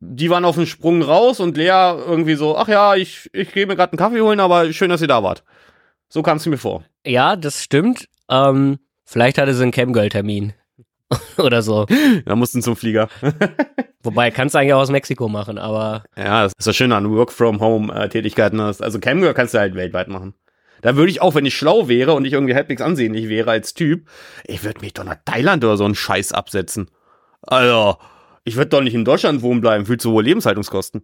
[0.00, 3.66] die waren auf dem Sprung raus und Lea irgendwie so, ach ja, ich, ich gehe
[3.66, 5.44] mir gerade einen Kaffee holen, aber schön, dass ihr da wart.
[6.14, 6.84] So kam es mir vor.
[7.04, 8.08] Ja, das stimmt.
[8.30, 10.52] Ähm, vielleicht hatte sie einen Camgirl-Termin.
[11.38, 11.86] Oder so.
[12.24, 13.08] Da mussten zum Flieger.
[14.04, 16.04] Wobei, kannst du eigentlich auch aus Mexiko machen, aber.
[16.16, 18.60] Ja, das ist das Schöne an Work-from-Home-Tätigkeiten.
[18.60, 20.34] Also Camgirl kannst du halt weltweit machen.
[20.82, 23.74] Da würde ich auch, wenn ich schlau wäre und ich irgendwie halbwegs ansehnlich wäre als
[23.74, 24.06] Typ,
[24.44, 26.92] ich würde mich doch nach Thailand oder so einen Scheiß absetzen.
[27.42, 27.96] Also,
[28.44, 31.02] ich würde doch nicht in Deutschland wohnen bleiben, viel zu hohe Lebenshaltungskosten.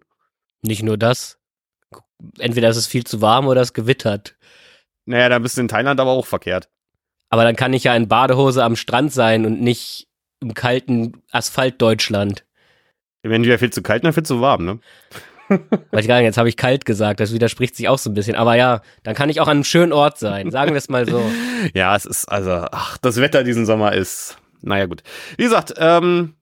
[0.61, 1.37] Nicht nur das.
[2.37, 4.37] Entweder ist es viel zu warm oder es gewittert.
[5.05, 6.69] Naja, dann bist du in Thailand aber auch verkehrt.
[7.29, 10.07] Aber dann kann ich ja in Badehose am Strand sein und nicht
[10.41, 12.45] im kalten Asphalt Deutschland.
[13.23, 14.79] Wenn dir viel zu kalt, dann viel zu warm, ne?
[15.91, 18.13] Weiß ich gar nicht, jetzt habe ich kalt gesagt, das widerspricht sich auch so ein
[18.13, 18.35] bisschen.
[18.35, 21.07] Aber ja, dann kann ich auch an einem schönen Ort sein, sagen wir es mal
[21.07, 21.21] so.
[21.73, 25.03] ja, es ist, also, ach, das Wetter diesen Sommer ist, naja gut.
[25.37, 26.35] Wie gesagt, ähm,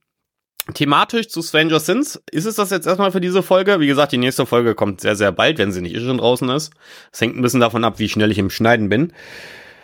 [0.74, 3.80] thematisch zu Stranger Things ist es das jetzt erstmal für diese Folge.
[3.80, 6.74] Wie gesagt, die nächste Folge kommt sehr, sehr bald, wenn sie nicht schon draußen ist.
[7.12, 9.14] Es hängt ein bisschen davon ab, wie schnell ich im Schneiden bin.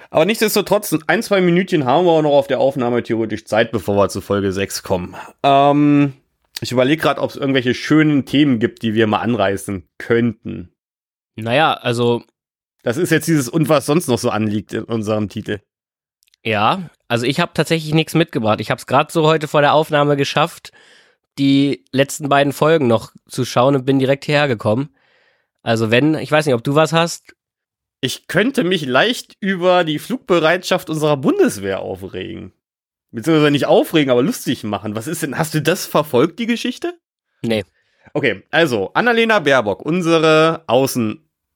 [0.09, 3.95] Aber nichtsdestotrotz, ein, zwei Minütchen haben wir auch noch auf der Aufnahme theoretisch Zeit, bevor
[3.97, 5.15] wir zu Folge 6 kommen.
[5.43, 6.13] Ähm,
[6.61, 10.71] ich überlege gerade, ob es irgendwelche schönen Themen gibt, die wir mal anreißen könnten.
[11.35, 12.23] Naja, also.
[12.83, 15.59] Das ist jetzt dieses und was sonst noch so anliegt in unserem Titel.
[16.45, 18.61] Ja, also ich habe tatsächlich nichts mitgebracht.
[18.61, 20.71] Ich habe es gerade so heute vor der Aufnahme geschafft,
[21.39, 24.89] die letzten beiden Folgen noch zu schauen und bin direkt hierher gekommen.
[25.63, 27.35] Also wenn, ich weiß nicht, ob du was hast.
[27.99, 32.53] Ich könnte mich leicht über die Flugbereitschaft unserer Bundeswehr aufregen.
[33.09, 34.95] Beziehungsweise nicht aufregen, aber lustig machen.
[34.95, 36.93] Was ist denn, hast du das verfolgt, die Geschichte?
[37.41, 37.63] Nee.
[38.13, 40.63] Okay, also Annalena Baerbock, unsere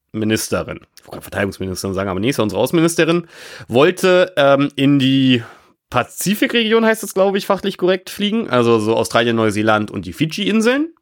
[0.10, 3.28] Außenministerin, Verteidigungsministerin sagen, aber nächste unsere Außenministerin,
[3.68, 5.43] wollte ähm, in die
[5.89, 10.93] Pazifikregion heißt es, glaube ich, fachlich korrekt fliegen, also so Australien, Neuseeland und die Fidschi-Inseln.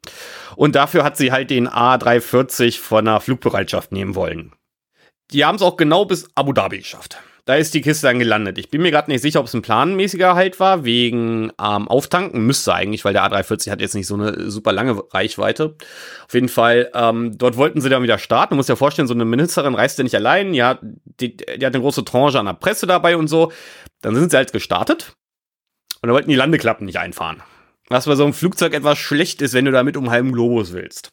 [0.56, 4.52] Und dafür hat sie halt den A340 von der Flugbereitschaft nehmen wollen.
[5.30, 7.18] Die haben es auch genau bis Abu Dhabi geschafft.
[7.48, 8.58] Da ist die Kiste dann gelandet.
[8.58, 12.44] Ich bin mir gerade nicht sicher, ob es ein planmäßiger Halt war, wegen ähm, Auftanken.
[12.44, 15.74] Müsste eigentlich, weil der A340 hat jetzt nicht so eine super lange Reichweite.
[16.26, 18.50] Auf jeden Fall, ähm, dort wollten sie dann wieder starten.
[18.52, 20.52] Du musst dir vorstellen, so eine Ministerin reist ja nicht allein.
[20.52, 23.50] Ja, die, die hat eine große Tranche an der Presse dabei und so.
[24.02, 25.14] Dann sind sie halt gestartet.
[26.02, 27.42] Und da wollten die Landeklappen nicht einfahren.
[27.88, 31.12] Was bei so einem Flugzeug etwas schlecht ist, wenn du damit um halben Globus willst.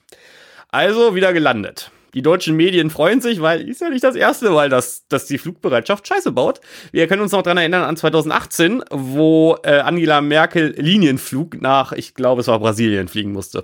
[0.68, 1.92] Also wieder gelandet.
[2.16, 5.38] Die deutschen Medien freuen sich, weil ist ja nicht das erste Mal, dass, dass die
[5.38, 6.62] Flugbereitschaft Scheiße baut.
[6.94, 12.14] Wir können uns noch dran erinnern an 2018, wo äh, Angela Merkel Linienflug nach, ich
[12.14, 13.64] glaube, es war Brasilien fliegen musste.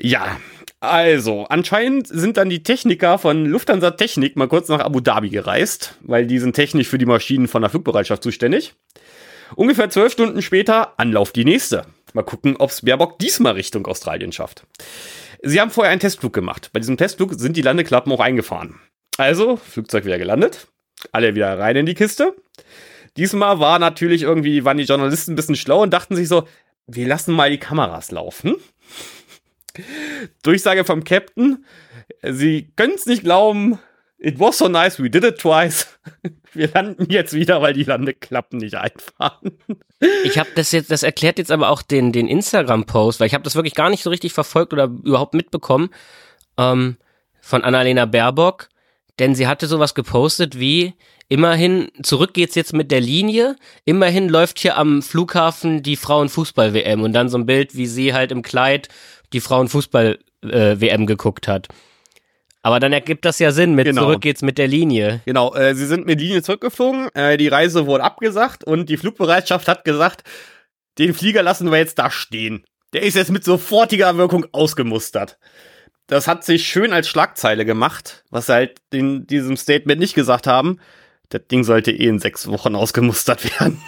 [0.00, 0.38] Ja,
[0.78, 5.96] also, anscheinend sind dann die Techniker von Lufthansa Technik mal kurz nach Abu Dhabi gereist,
[6.00, 8.74] weil die sind technisch für die Maschinen von der Flugbereitschaft zuständig.
[9.56, 11.84] Ungefähr zwölf Stunden später Anlauf die nächste.
[12.14, 14.64] Mal gucken, ob es Baerbock diesmal Richtung Australien schafft.
[15.42, 16.70] Sie haben vorher einen Testflug gemacht.
[16.72, 18.80] Bei diesem Testflug sind die Landeklappen auch eingefahren.
[19.16, 20.68] Also, Flugzeug wieder gelandet,
[21.12, 22.34] alle wieder rein in die Kiste.
[23.16, 26.46] Diesmal war natürlich irgendwie, waren die Journalisten ein bisschen schlau und dachten sich so,
[26.86, 28.56] wir lassen mal die Kameras laufen.
[30.42, 31.64] Durchsage vom Captain,
[32.22, 33.78] sie können es nicht glauben,
[34.20, 35.86] it was so nice, we did it twice.
[36.52, 39.52] Wir landen jetzt wieder, weil die Landeklappen nicht einfahren.
[40.24, 43.44] Ich habe das jetzt, das erklärt jetzt aber auch den, den Instagram-Post, weil ich habe
[43.44, 45.90] das wirklich gar nicht so richtig verfolgt oder überhaupt mitbekommen
[46.58, 46.96] ähm,
[47.40, 48.68] von Annalena Baerbock,
[49.18, 50.94] denn sie hatte sowas gepostet wie,
[51.28, 57.12] immerhin, zurück geht's jetzt mit der Linie, immerhin läuft hier am Flughafen die Frauenfußball-WM und
[57.12, 58.88] dann so ein Bild, wie sie halt im Kleid
[59.32, 61.68] die Frauenfußball-WM geguckt hat.
[62.62, 64.02] Aber dann ergibt das ja Sinn, mit Genau.
[64.02, 65.20] zurück geht's mit der Linie.
[65.24, 69.66] Genau, äh, sie sind mit Linie zurückgeflogen, äh, die Reise wurde abgesagt und die Flugbereitschaft
[69.66, 70.24] hat gesagt,
[70.98, 72.64] den Flieger lassen wir jetzt da stehen.
[72.92, 75.38] Der ist jetzt mit sofortiger Wirkung ausgemustert.
[76.06, 80.46] Das hat sich schön als Schlagzeile gemacht, was sie halt in diesem Statement nicht gesagt
[80.46, 80.80] haben.
[81.28, 83.80] Das Ding sollte eh in sechs Wochen ausgemustert werden.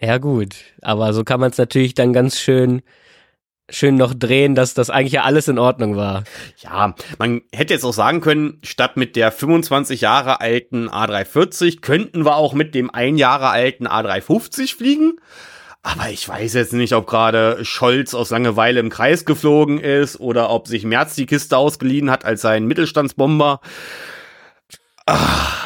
[0.00, 2.82] Ja gut, aber so kann man es natürlich dann ganz schön
[3.68, 6.24] schön noch drehen, dass das eigentlich ja alles in Ordnung war.
[6.58, 12.24] Ja, man hätte jetzt auch sagen können, statt mit der 25 Jahre alten A340 könnten
[12.24, 15.18] wir auch mit dem ein Jahre alten A350 fliegen.
[15.82, 20.50] Aber ich weiß jetzt nicht, ob gerade Scholz aus Langeweile im Kreis geflogen ist oder
[20.50, 23.60] ob sich Merz die Kiste ausgeliehen hat als sein Mittelstandsbomber.
[25.06, 25.65] Ah.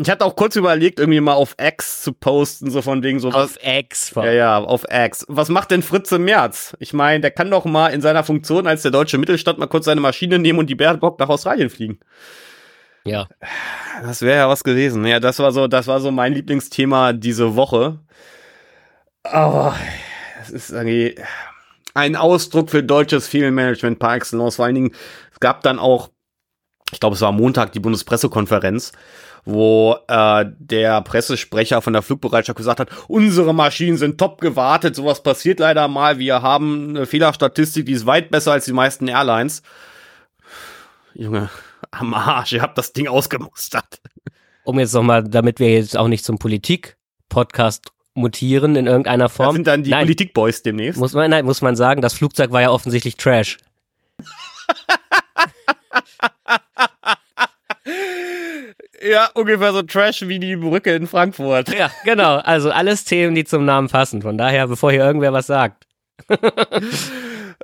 [0.00, 3.30] Ich hatte auch kurz überlegt, irgendwie mal auf X zu posten, so von wegen so.
[3.30, 4.12] Auf X.
[4.14, 5.26] Ja, ja, auf X.
[5.28, 6.76] Was macht denn Fritze Merz?
[6.78, 9.86] Ich meine, der kann doch mal in seiner Funktion als der deutsche Mittelstand mal kurz
[9.86, 11.98] seine Maschine nehmen und die Baerbock nach Australien fliegen.
[13.04, 13.26] Ja.
[14.02, 15.04] Das wäre ja was gewesen.
[15.04, 17.98] Ja, das war so, das war so mein Lieblingsthema diese Woche.
[19.24, 19.74] Aber
[20.40, 21.16] es ist irgendwie
[21.94, 24.56] ein Ausdruck für deutsches Fehlmanagement par excellence.
[24.56, 24.94] Vor allen Dingen,
[25.32, 26.10] es gab dann auch,
[26.92, 28.92] ich glaube, es war Montag die Bundespressekonferenz,
[29.44, 35.22] wo äh, der Pressesprecher von der Flugbereitschaft gesagt hat, unsere Maschinen sind top gewartet, sowas
[35.22, 39.62] passiert leider mal, wir haben eine Fehlerstatistik, die ist weit besser als die meisten Airlines.
[41.14, 41.48] Junge,
[41.90, 44.00] am Arsch, ihr habt das Ding ausgemustert.
[44.64, 49.54] Um jetzt nochmal, damit wir jetzt auch nicht zum Politik-Podcast mutieren in irgendeiner Das Form.
[49.54, 50.98] sind dann die nein, Politikboys demnächst.
[51.00, 53.58] muss man, nein, muss man sagen, das Flugzeug war ja offensichtlich Trash.
[59.02, 61.72] Ja, ungefähr so Trash wie die Brücke in Frankfurt.
[61.76, 62.36] Ja, genau.
[62.38, 64.22] Also alles Themen, die zum Namen passen.
[64.22, 65.86] Von daher, bevor hier irgendwer was sagt.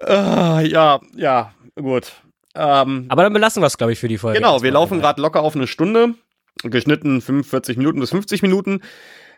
[0.02, 2.12] Ah, ja, ja, gut.
[2.56, 4.38] Ähm, Aber dann belassen wir es, glaube ich, für die Folge.
[4.38, 6.14] genau, wir laufen gerade locker auf eine Stunde.
[6.62, 8.80] Geschnitten 45 Minuten bis 50 Minuten.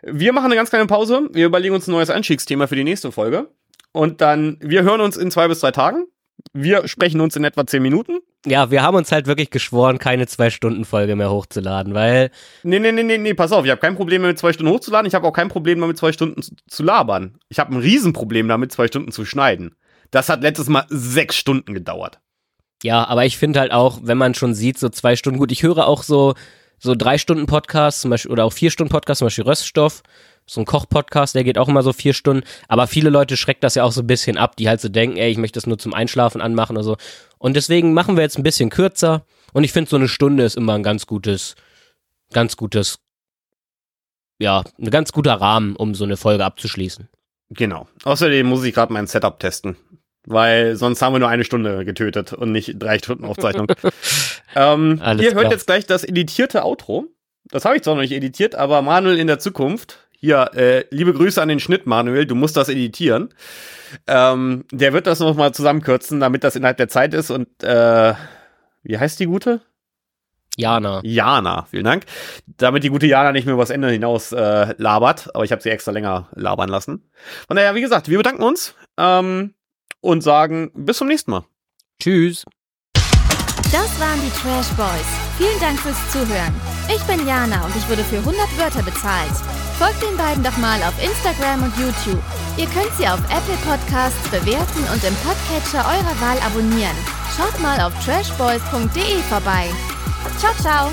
[0.03, 1.29] Wir machen eine ganz kleine Pause.
[1.31, 3.49] Wir überlegen uns ein neues Einstiegsthema für die nächste Folge.
[3.91, 6.05] Und dann, wir hören uns in zwei bis drei Tagen.
[6.53, 8.19] Wir sprechen uns in etwa 10 Minuten.
[8.45, 12.31] Ja, wir haben uns halt wirklich geschworen, keine Zwei-Stunden-Folge mehr hochzuladen, weil
[12.63, 15.07] Nee, nee, nee, nee, nee, pass auf, ich habe kein Problem damit, zwei Stunden hochzuladen.
[15.07, 17.39] Ich habe auch kein Problem damit, zwei Stunden zu, zu labern.
[17.49, 19.75] Ich habe ein Riesenproblem damit, zwei Stunden zu schneiden.
[20.11, 22.19] Das hat letztes Mal sechs Stunden gedauert.
[22.83, 25.63] Ja, aber ich finde halt auch, wenn man schon sieht, so zwei Stunden, gut, ich
[25.63, 26.35] höre auch so,
[26.77, 30.03] so drei Stunden Podcasts, zum Beispiel, oder auch vier Stunden Podcasts, zum Beispiel Röststoff,
[30.45, 33.75] so ein Koch-Podcast, der geht auch immer so vier Stunden, aber viele Leute schreckt das
[33.75, 35.77] ja auch so ein bisschen ab, die halt so denken, ey, ich möchte das nur
[35.77, 36.97] zum Einschlafen anmachen oder so.
[37.39, 40.57] Und deswegen machen wir jetzt ein bisschen kürzer und ich finde so eine Stunde ist
[40.57, 41.55] immer ein ganz gutes,
[42.33, 42.99] ganz gutes,
[44.39, 47.07] ja, ein ganz guter Rahmen, um so eine Folge abzuschließen.
[47.49, 47.87] Genau.
[48.03, 49.77] Außerdem muss ich gerade mein Setup testen.
[50.25, 53.67] Weil sonst haben wir nur eine Stunde getötet und nicht drei Stunden Aufzeichnung.
[54.55, 57.05] ähm, ihr hört jetzt gleich das editierte Outro.
[57.45, 61.13] Das habe ich zwar noch nicht editiert, aber Manuel in der Zukunft, hier, äh, liebe
[61.13, 63.29] Grüße an den Schnitt, Manuel, du musst das editieren.
[64.07, 68.13] Ähm, der wird das nochmal zusammenkürzen, damit das innerhalb der Zeit ist und äh,
[68.83, 69.61] wie heißt die gute?
[70.57, 71.01] Jana.
[71.03, 72.05] Jana, vielen Dank.
[72.57, 75.69] Damit die gute Jana nicht mehr übers Ende hinaus äh, labert, aber ich habe sie
[75.69, 77.03] extra länger labern lassen.
[77.47, 79.53] Von daher, wie gesagt, wir bedanken uns ähm,
[80.01, 81.45] und sagen bis zum nächsten Mal.
[82.01, 82.43] Tschüss.
[83.71, 85.07] Das waren die Trash Boys.
[85.37, 86.55] Vielen Dank fürs Zuhören.
[86.87, 89.56] Ich bin Jana und ich wurde für 100 Wörter bezahlt.
[89.77, 92.21] Folgt den beiden doch mal auf Instagram und YouTube.
[92.57, 96.95] Ihr könnt sie auf Apple Podcasts bewerten und im Podcatcher eurer Wahl abonnieren.
[97.35, 99.69] Schaut mal auf trashboys.de vorbei.
[100.39, 100.89] Ciao, ciao!